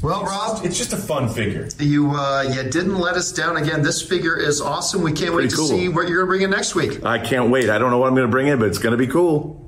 [0.00, 1.68] Well, Rob, It's just a fun figure.
[1.80, 3.82] you uh, you didn't let us down again.
[3.82, 5.02] This figure is awesome.
[5.02, 5.66] We can't wait Pretty to cool.
[5.66, 7.04] see what you're going to bring in next week.
[7.04, 7.68] I can't wait.
[7.68, 9.64] I don't know what I'm going to bring in, but it's going to be cool.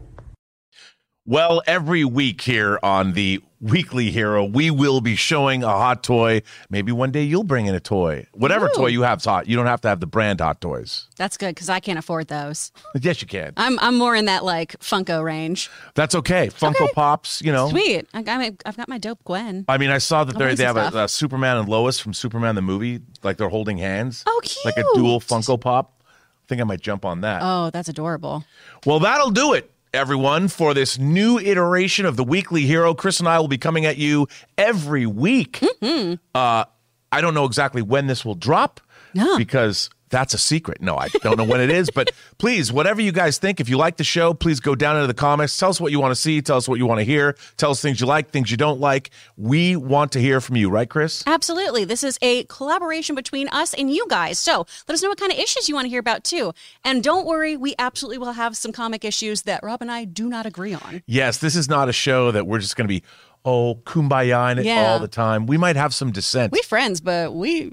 [1.26, 6.43] Well, every week here on the Weekly Hero, we will be showing a hot toy.
[6.71, 8.27] Maybe one day you'll bring in a toy.
[8.33, 8.75] Whatever Ooh.
[8.75, 9.47] toy you have's hot.
[9.49, 11.09] You don't have to have the brand Hot Toys.
[11.17, 12.73] That's good because I can't afford those.
[13.03, 13.53] Yes, you can.
[13.57, 15.71] I'm I'm more in that like Funko range.
[15.95, 16.49] That's okay.
[16.49, 16.93] Funko Okay.
[16.95, 17.69] Pops, you know.
[17.71, 18.07] Sweet.
[18.13, 19.65] I got my, I've got my dope Gwen.
[19.69, 22.55] I mean, I saw that they they have a, a Superman and Lois from Superman
[22.57, 24.23] the movie, like they're holding hands.
[24.27, 24.65] Oh, cute.
[24.65, 26.03] Like a dual Funko Pop.
[26.07, 27.41] I think I might jump on that.
[27.43, 28.45] Oh, that's adorable.
[28.85, 32.95] Well, that'll do it, everyone, for this new iteration of the Weekly Hero.
[32.95, 34.28] Kris and I will be coming at you
[34.59, 35.61] every week.
[35.61, 36.14] Mm-hmm.
[36.34, 36.64] Uh,
[37.12, 38.80] I don't know exactly when this will drop
[39.14, 39.36] No.
[39.36, 40.83] because that's a secret.
[40.83, 43.77] No, I don't know when it is, but please, whatever you guys think, if you
[43.77, 45.57] like the show, please go down into the comments.
[45.57, 46.43] Tell us what you want to see.
[46.43, 47.37] Tell us what you want to hear.
[47.57, 49.11] Tell us things you like, things you don't like.
[49.37, 51.23] We want to hear from you, right, Kris?
[51.27, 51.85] Absolutely.
[51.85, 54.39] This is a collaboration between us and you guys.
[54.39, 56.53] So let us know what kind of issues you want to hear about too.
[56.85, 60.29] And don't worry, we absolutely will have some comic issues that Rob and I do
[60.29, 61.03] not agree on.
[61.07, 63.03] Yes, this is not a show that we're just going to be,
[63.45, 64.91] oh, kumbaya in it Yeah.
[64.93, 65.47] all the time.
[65.47, 66.53] We might have some dissent.
[66.53, 67.73] We friends, but we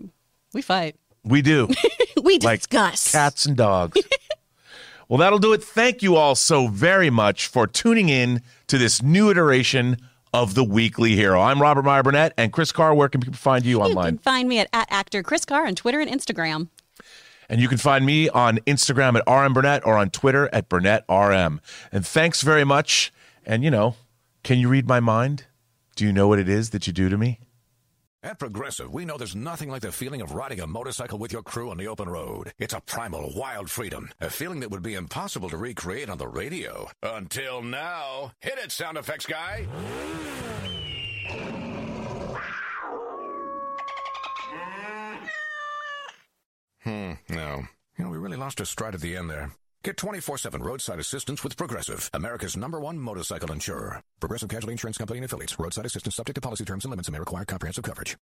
[0.54, 0.96] we fight.
[1.24, 1.68] we do.
[2.28, 3.11] we like discuss.
[3.11, 3.99] cats and dogs.
[5.07, 5.63] well, that'll do it.
[5.63, 9.97] Thank you all so very much for tuning in to this new iteration
[10.34, 11.41] of the Weekly Hero.
[11.41, 12.93] I'm Robert Meyer Burnett, and Kris Carr.
[12.93, 14.05] Where can people find you You online?
[14.05, 16.67] You can find me at, at actor Kris Carr on Twitter and Instagram.
[17.49, 21.05] And you can find me on Instagram at RM Burnett or on Twitter at Burnett
[21.09, 21.61] RM.
[21.93, 23.13] And thanks very much.
[23.45, 23.95] And you know,
[24.43, 25.45] can you read my mind?
[25.95, 27.39] Do you know what it is that you do to me?
[28.28, 31.41] At Progressive, we know there's nothing like the feeling of riding a motorcycle with your
[31.41, 32.51] crew on the open road.
[32.59, 36.28] It's a primal, wild freedom, a feeling that would be impossible to recreate on the
[36.28, 36.89] radio.
[37.01, 38.34] Until now.
[38.41, 39.65] Hit it, sound effects guy.
[46.84, 47.63] Hmm, no.
[47.97, 49.53] You know, we really lost our stride at the end there.
[49.84, 54.01] Get 24 7 roadside assistance with Progressive, America's number one motorcycle insurer.
[54.19, 55.57] Progressive Casualty Insurance Company and affiliates.
[55.57, 58.17] Roadside assistance subject to policy terms and limits and may require comprehensive coverage.